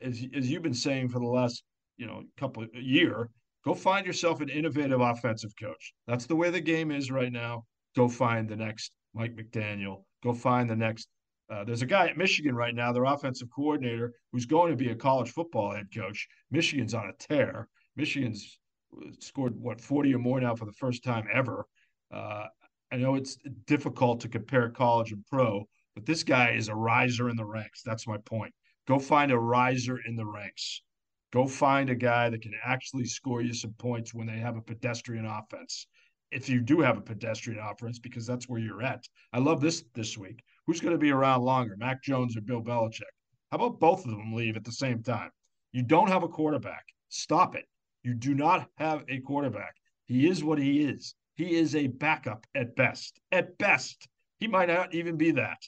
As, 0.00 0.24
as 0.34 0.50
you've 0.50 0.62
been 0.62 0.74
saying 0.74 1.08
for 1.08 1.18
the 1.18 1.26
last, 1.26 1.62
you 1.96 2.06
know, 2.06 2.22
couple 2.36 2.66
year, 2.74 3.30
go 3.64 3.74
find 3.74 4.06
yourself 4.06 4.40
an 4.40 4.48
innovative 4.48 5.00
offensive 5.00 5.52
coach. 5.60 5.94
That's 6.06 6.26
the 6.26 6.36
way 6.36 6.50
the 6.50 6.60
game 6.60 6.90
is 6.90 7.10
right 7.10 7.32
now. 7.32 7.64
Go 7.96 8.08
find 8.08 8.48
the 8.48 8.56
next 8.56 8.92
Mike 9.14 9.34
McDaniel. 9.34 10.04
Go 10.22 10.34
find 10.34 10.68
the 10.68 10.76
next. 10.76 11.08
Uh, 11.48 11.64
there's 11.64 11.82
a 11.82 11.86
guy 11.86 12.08
at 12.08 12.16
Michigan 12.16 12.56
right 12.56 12.74
now, 12.74 12.92
their 12.92 13.04
offensive 13.04 13.48
coordinator, 13.54 14.14
who's 14.32 14.46
going 14.46 14.70
to 14.70 14.76
be 14.76 14.90
a 14.90 14.96
college 14.96 15.30
football 15.30 15.72
head 15.72 15.86
coach. 15.94 16.26
Michigan's 16.50 16.94
on 16.94 17.08
a 17.08 17.12
tear. 17.12 17.68
Michigan's 17.94 18.58
scored 19.20 19.54
what 19.60 19.80
40 19.80 20.14
or 20.14 20.18
more 20.18 20.40
now 20.40 20.54
for 20.54 20.64
the 20.64 20.72
first 20.72 21.04
time 21.04 21.26
ever. 21.32 21.66
Uh, 22.12 22.46
I 22.92 22.96
know 22.96 23.14
it's 23.14 23.38
difficult 23.66 24.20
to 24.20 24.28
compare 24.28 24.68
college 24.70 25.12
and 25.12 25.24
pro, 25.26 25.66
but 25.94 26.06
this 26.06 26.22
guy 26.22 26.50
is 26.50 26.68
a 26.68 26.74
riser 26.74 27.28
in 27.28 27.36
the 27.36 27.44
ranks. 27.44 27.82
That's 27.84 28.06
my 28.06 28.18
point. 28.18 28.54
Go 28.86 28.98
find 28.98 29.32
a 29.32 29.38
riser 29.38 29.98
in 30.06 30.16
the 30.16 30.26
ranks. 30.26 30.82
Go 31.32 31.46
find 31.46 31.90
a 31.90 31.94
guy 31.94 32.30
that 32.30 32.42
can 32.42 32.52
actually 32.64 33.04
score 33.04 33.42
you 33.42 33.52
some 33.52 33.72
points 33.72 34.14
when 34.14 34.26
they 34.26 34.38
have 34.38 34.56
a 34.56 34.62
pedestrian 34.62 35.26
offense. 35.26 35.86
If 36.30 36.48
you 36.48 36.60
do 36.60 36.80
have 36.80 36.96
a 36.96 37.02
pedestrian 37.02 37.60
offense, 37.60 37.98
because 37.98 38.26
that's 38.26 38.48
where 38.48 38.60
you're 38.60 38.82
at. 38.82 39.04
I 39.32 39.38
love 39.38 39.60
this 39.60 39.84
this 39.94 40.16
week. 40.16 40.42
Who's 40.66 40.80
going 40.80 40.94
to 40.94 40.98
be 40.98 41.12
around 41.12 41.42
longer, 41.42 41.76
Mac 41.76 42.02
Jones 42.02 42.36
or 42.36 42.40
Bill 42.40 42.62
Belichick? 42.62 43.02
How 43.50 43.58
about 43.58 43.78
both 43.78 44.04
of 44.04 44.10
them 44.10 44.34
leave 44.34 44.56
at 44.56 44.64
the 44.64 44.72
same 44.72 45.02
time? 45.02 45.30
You 45.72 45.82
don't 45.82 46.08
have 46.08 46.24
a 46.24 46.28
quarterback. 46.28 46.84
Stop 47.08 47.54
it. 47.54 47.66
You 48.02 48.14
do 48.14 48.34
not 48.34 48.68
have 48.78 49.04
a 49.08 49.20
quarterback. 49.20 49.74
He 50.06 50.28
is 50.28 50.42
what 50.42 50.58
he 50.58 50.82
is. 50.82 51.14
He 51.34 51.54
is 51.54 51.76
a 51.76 51.86
backup 51.86 52.46
at 52.54 52.74
best. 52.74 53.20
At 53.30 53.56
best, 53.58 54.08
he 54.40 54.48
might 54.48 54.68
not 54.68 54.94
even 54.94 55.16
be 55.16 55.30
that. 55.32 55.58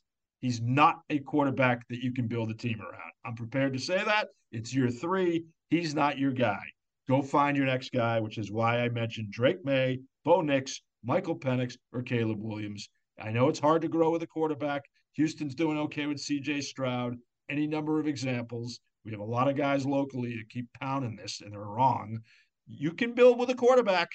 He's 0.41 0.61
not 0.61 1.01
a 1.11 1.19
quarterback 1.19 1.87
that 1.89 2.03
you 2.03 2.13
can 2.13 2.27
build 2.27 2.51
a 2.51 2.55
team 2.55 2.81
around. 2.81 3.13
I'm 3.25 3.35
prepared 3.35 3.73
to 3.75 3.79
say 3.79 4.03
that. 4.05 4.29
It's 4.51 4.75
year 4.75 4.91
three. 4.91 5.45
He's 5.71 5.95
not 5.95 6.19
your 6.19 6.33
guy. 6.33 6.63
Go 7.09 7.23
find 7.23 7.57
your 7.57 7.67
next 7.67 7.93
guy, 7.93 8.21
which 8.21 8.39
is 8.39 8.51
why 8.51 8.81
I 8.81 8.89
mentioned 8.89 9.31
Drake 9.31 9.65
Maye, 9.65 10.01
Bo 10.25 10.41
Nix, 10.41 10.81
Michael 11.05 11.39
Penix, 11.39 11.77
or 11.93 12.03
Caleb 12.03 12.39
Williams. 12.41 12.89
I 13.21 13.31
know 13.31 13.49
it's 13.49 13.59
hard 13.59 13.83
to 13.83 13.89
grow 13.89 14.11
with 14.11 14.23
a 14.23 14.27
quarterback. 14.27 14.83
Houston's 15.15 15.55
doing 15.55 15.79
okay 15.79 16.07
with 16.07 16.19
CJ 16.19 16.63
Stroud. 16.63 17.17
Any 17.51 17.67
number 17.67 17.99
of 17.99 18.07
examples. 18.07 18.81
We 19.05 19.11
have 19.13 19.21
a 19.21 19.25
lot 19.25 19.49
of 19.49 19.57
guys 19.57 19.87
locally 19.87 20.37
that 20.37 20.51
keep 20.51 20.67
pounding 20.81 21.17
this, 21.17 21.41
and 21.41 21.53
they're 21.53 21.61
wrong. 21.61 22.21
You 22.67 22.93
can 22.93 23.13
build 23.13 23.39
with 23.39 23.51
a 23.51 23.55
quarterback. 23.55 24.11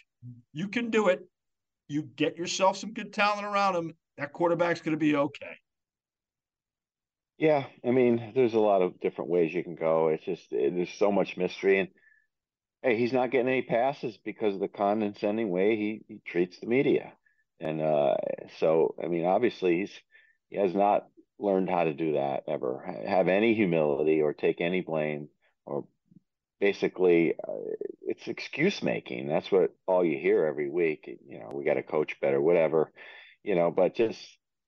You 0.51 0.67
can 0.67 0.89
do 0.89 1.07
it. 1.07 1.27
you 1.87 2.03
get 2.15 2.37
yourself 2.37 2.77
some 2.77 2.93
good 2.93 3.13
talent 3.13 3.45
around 3.45 3.75
him, 3.75 3.93
that 4.17 4.33
quarterback's 4.33 4.81
going 4.81 4.95
to 4.95 4.99
be 4.99 5.15
okay. 5.15 5.57
Yeah, 7.37 7.65
I 7.85 7.91
mean, 7.91 8.31
there's 8.35 8.53
a 8.53 8.59
lot 8.59 8.81
of 8.81 8.99
different 8.99 9.29
ways 9.31 9.53
you 9.53 9.63
can 9.63 9.75
go. 9.75 10.09
It's 10.09 10.23
just 10.23 10.51
it, 10.51 10.75
there's 10.75 10.93
so 10.93 11.11
much 11.11 11.35
mystery, 11.35 11.79
and 11.79 11.89
hey, 12.83 12.97
he's 12.97 13.11
not 13.11 13.31
getting 13.31 13.47
any 13.47 13.63
passes 13.63 14.17
because 14.23 14.53
of 14.53 14.59
the 14.59 14.67
condescending 14.67 15.49
way 15.49 15.75
he, 15.75 16.01
he 16.07 16.21
treats 16.25 16.59
the 16.59 16.67
media, 16.67 17.11
and 17.63 17.81
uh, 17.81 18.15
so 18.59 18.95
I 19.03 19.07
mean, 19.07 19.25
obviously 19.25 19.79
he's 19.79 19.91
he 20.49 20.57
has 20.57 20.73
not 20.73 21.07
learned 21.39 21.69
how 21.69 21.85
to 21.85 21.93
do 21.93 22.13
that 22.13 22.43
ever, 22.47 23.03
have 23.07 23.27
any 23.27 23.53
humility 23.53 24.21
or 24.21 24.33
take 24.33 24.61
any 24.61 24.81
blame, 24.81 25.29
or 25.65 25.85
basically 26.59 27.33
uh, 27.33 27.73
it's 28.01 28.27
excuse 28.27 28.83
making. 28.83 29.27
That's 29.27 29.51
what 29.51 29.75
all 29.87 30.05
you 30.05 30.19
hear 30.19 30.45
every 30.45 30.69
week. 30.69 31.19
You 31.27 31.39
know, 31.39 31.51
we 31.53 31.63
got 31.63 31.75
to 31.75 31.83
coach 31.83 32.19
better, 32.21 32.41
whatever, 32.41 32.91
you 33.43 33.55
know, 33.55 33.71
but 33.71 33.95
just 33.95 34.19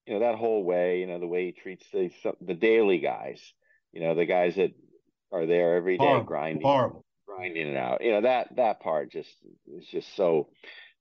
you 0.06 0.14
know 0.14 0.20
that 0.20 0.36
whole 0.36 0.64
way 0.64 1.00
you 1.00 1.08
know 1.08 1.20
the 1.20 1.28
way 1.28 1.48
he 1.48 1.52
treats 1.52 1.86
the 1.92 2.12
the 2.42 2.54
daily 2.54 3.00
guys 3.00 3.42
you 3.92 4.02
know 4.02 4.16
the 4.16 4.26
guys 4.26 4.56
that 4.56 4.72
are 5.32 5.46
there 5.46 5.76
every 5.76 5.98
day 5.98 6.06
horrible, 6.06 6.26
grinding 6.26 6.62
horrible. 6.62 7.06
grinding 7.28 7.68
it 7.68 7.78
out 7.78 8.04
you 8.04 8.12
know 8.12 8.22
that 8.22 8.56
that 8.56 8.80
part 8.80 9.12
just 9.12 9.34
is 9.68 9.86
just 9.88 10.16
so 10.16 10.50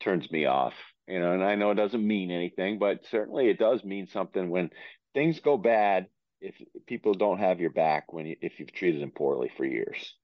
turns 0.01 0.31
me 0.31 0.47
off 0.47 0.75
you 1.07 1.21
know 1.21 1.33
and 1.33 1.43
i 1.43 1.55
know 1.55 1.71
it 1.71 1.77
doesn't 1.77 2.07
mean 2.07 2.31
anything 2.31 2.79
but 2.79 3.05
certainly 3.11 3.49
it 3.49 3.59
does 3.59 3.85
mean 3.85 4.07
something 4.07 4.51
when 4.51 4.71
things 5.13 5.41
go 5.41 5.57
bad 5.57 6.07
if 6.41 6.55
people 6.87 7.15
don't 7.15 7.39
have 7.39 7.61
your 7.61 7.71
back 7.71 8.13
when 8.13 8.27
you, 8.27 8.37
if 8.41 8.59
you've 8.59 8.73
treated 8.73 9.01
them 9.01 9.11
poorly 9.11 9.51
for 9.57 9.65
years 9.65 10.15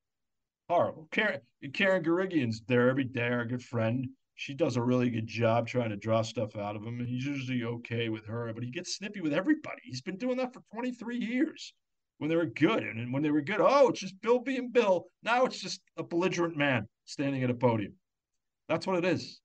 horrible 0.69 1.09
karen 1.11 1.41
karen 1.73 2.03
Guregian's 2.03 2.63
there 2.67 2.91
every 2.91 3.05
day 3.05 3.29
our 3.29 3.45
good 3.45 3.63
friend 3.63 4.09
she 4.41 4.55
does 4.55 4.77
a 4.77 4.83
really 4.83 5.11
good 5.11 5.27
job 5.27 5.67
trying 5.67 5.91
to 5.91 5.97
draw 5.97 6.23
stuff 6.23 6.57
out 6.57 6.75
of 6.75 6.83
him, 6.83 6.99
and 6.99 7.07
he's 7.07 7.27
usually 7.27 7.63
okay 7.63 8.09
with 8.09 8.25
her. 8.25 8.51
But 8.55 8.65
he 8.65 8.71
gets 8.71 8.97
snippy 8.97 9.21
with 9.21 9.35
everybody. 9.35 9.83
He's 9.83 10.01
been 10.01 10.17
doing 10.17 10.39
that 10.39 10.55
for 10.55 10.63
23 10.73 11.19
years 11.19 11.75
when 12.17 12.31
they 12.31 12.37
were 12.37 12.47
good, 12.47 12.83
and 12.83 13.13
when 13.13 13.23
they 13.23 13.31
were 13.31 13.43
good, 13.43 13.61
oh, 13.61 13.89
it's 13.91 14.01
just 14.01 14.19
Bill 14.23 14.39
being 14.39 14.71
Bill. 14.71 15.05
Now 15.23 15.45
it's 15.45 15.61
just 15.61 15.83
a 15.99 16.03
belligerent 16.03 16.57
man 16.57 16.89
standing 17.05 17.45
at 17.45 17.51
a 17.51 17.55
podium. 17.55 17.93
That's 18.67 18.87
what 18.87 18.97
it 18.97 19.05
is. 19.05 19.43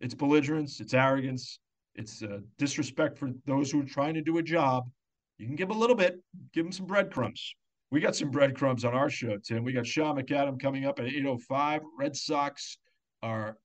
It's 0.00 0.14
belligerence. 0.14 0.80
It's 0.80 0.94
arrogance. 0.94 1.58
It's 1.94 2.22
uh, 2.22 2.40
disrespect 2.58 3.18
for 3.18 3.30
those 3.46 3.70
who 3.70 3.80
are 3.80 3.86
trying 3.86 4.14
to 4.14 4.22
do 4.22 4.38
a 4.38 4.42
job. 4.42 4.84
You 5.38 5.46
can 5.46 5.56
give 5.56 5.70
a 5.70 5.74
little 5.74 5.96
bit, 5.96 6.16
give 6.52 6.64
them 6.64 6.72
some 6.72 6.86
breadcrumbs. 6.86 7.54
We 7.90 8.00
got 8.00 8.16
some 8.16 8.30
breadcrumbs 8.30 8.84
on 8.84 8.94
our 8.94 9.08
show, 9.08 9.36
Tim. 9.38 9.64
We 9.64 9.72
got 9.72 9.86
Sean 9.86 10.16
McAdam 10.16 10.60
coming 10.60 10.86
up 10.86 10.98
at 10.98 11.06
8.05. 11.06 11.80
Red 11.98 12.16
Sox 12.16 12.78
are 13.22 13.56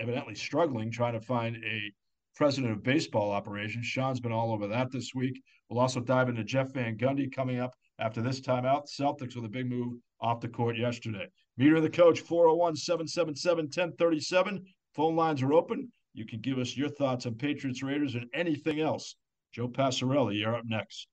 evidently 0.00 0.34
struggling 0.34 0.90
trying 0.90 1.14
to 1.14 1.20
find 1.20 1.56
a 1.56 1.92
president 2.36 2.72
of 2.72 2.82
baseball 2.82 3.30
operations. 3.30 3.86
Sean's 3.86 4.20
been 4.20 4.32
all 4.32 4.52
over 4.52 4.68
that 4.68 4.90
this 4.90 5.14
week. 5.14 5.40
We'll 5.68 5.80
also 5.80 6.00
dive 6.00 6.28
into 6.28 6.44
Jeff 6.44 6.72
Van 6.72 6.96
Gundy 6.96 7.30
coming 7.34 7.60
up 7.60 7.74
after 7.98 8.22
this 8.22 8.40
timeout. 8.40 8.86
Celtics 8.88 9.34
with 9.34 9.44
a 9.44 9.48
big 9.48 9.68
move 9.68 9.94
off 10.20 10.40
the 10.40 10.48
court 10.48 10.76
yesterday. 10.76 11.26
Meter 11.56 11.80
the 11.80 11.90
coach 11.90 12.20
401 12.20 12.76
777 12.76 13.64
1037. 13.64 14.64
Phone 14.94 15.16
lines 15.16 15.42
are 15.42 15.52
open. 15.52 15.90
You 16.14 16.26
can 16.26 16.40
give 16.40 16.58
us 16.58 16.76
your 16.76 16.88
thoughts 16.88 17.26
on 17.26 17.34
Patriots 17.34 17.82
Raiders 17.82 18.14
and 18.14 18.26
anything 18.34 18.80
else. 18.80 19.16
Joe 19.52 19.68
Passarelli, 19.68 20.38
you're 20.40 20.56
up 20.56 20.64
next. 20.66 21.06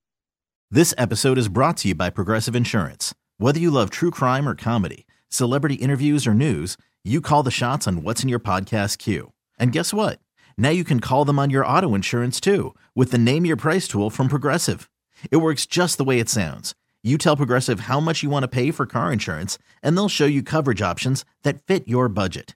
This 0.72 0.94
episode 0.98 1.38
is 1.38 1.48
brought 1.48 1.78
to 1.78 1.90
you 1.90 1.96
by 1.96 2.10
Progressive 2.10 2.56
Insurance. 2.56 3.14
Whether 3.38 3.60
you 3.60 3.70
love 3.70 3.90
true 3.90 4.12
crime 4.12 4.48
or 4.48 4.56
comedy, 4.56 5.06
celebrity 5.30 5.76
interviews 5.76 6.26
or 6.26 6.34
news, 6.34 6.76
you 7.04 7.22
call 7.22 7.44
the 7.44 7.52
shots 7.52 7.88
on 7.88 8.02
what's 8.02 8.24
in 8.24 8.30
your 8.30 8.40
podcast 8.40 8.98
queue. 8.98 9.32
And 9.60 9.72
guess 9.72 9.94
what? 9.94 10.20
Now 10.58 10.70
you 10.70 10.84
can 10.84 11.00
call 11.00 11.24
them 11.24 11.38
on 11.38 11.50
your 11.50 11.66
auto 11.66 11.94
insurance 11.94 12.40
too 12.40 12.74
with 12.96 13.12
the 13.12 13.18
Name 13.18 13.46
Your 13.46 13.58
Price 13.58 13.88
tool 13.88 14.10
from 14.10 14.28
Progressive. 14.28 14.90
It 15.30 15.38
works 15.38 15.66
just 15.66 15.98
the 15.98 16.04
way 16.04 16.20
it 16.20 16.30
sounds. 16.30 16.74
You 17.04 17.18
tell 17.18 17.38
Progressive 17.38 17.82
how 17.82 18.00
much 18.00 18.24
you 18.24 18.32
want 18.32 18.44
to 18.44 18.48
pay 18.48 18.72
for 18.72 18.88
car 18.88 19.14
insurance, 19.14 19.60
and 19.84 19.96
they'll 19.96 20.10
show 20.10 20.26
you 20.26 20.42
coverage 20.42 20.82
options 20.82 21.24
that 21.44 21.62
fit 21.62 21.88
your 21.88 22.10
budget. 22.10 22.56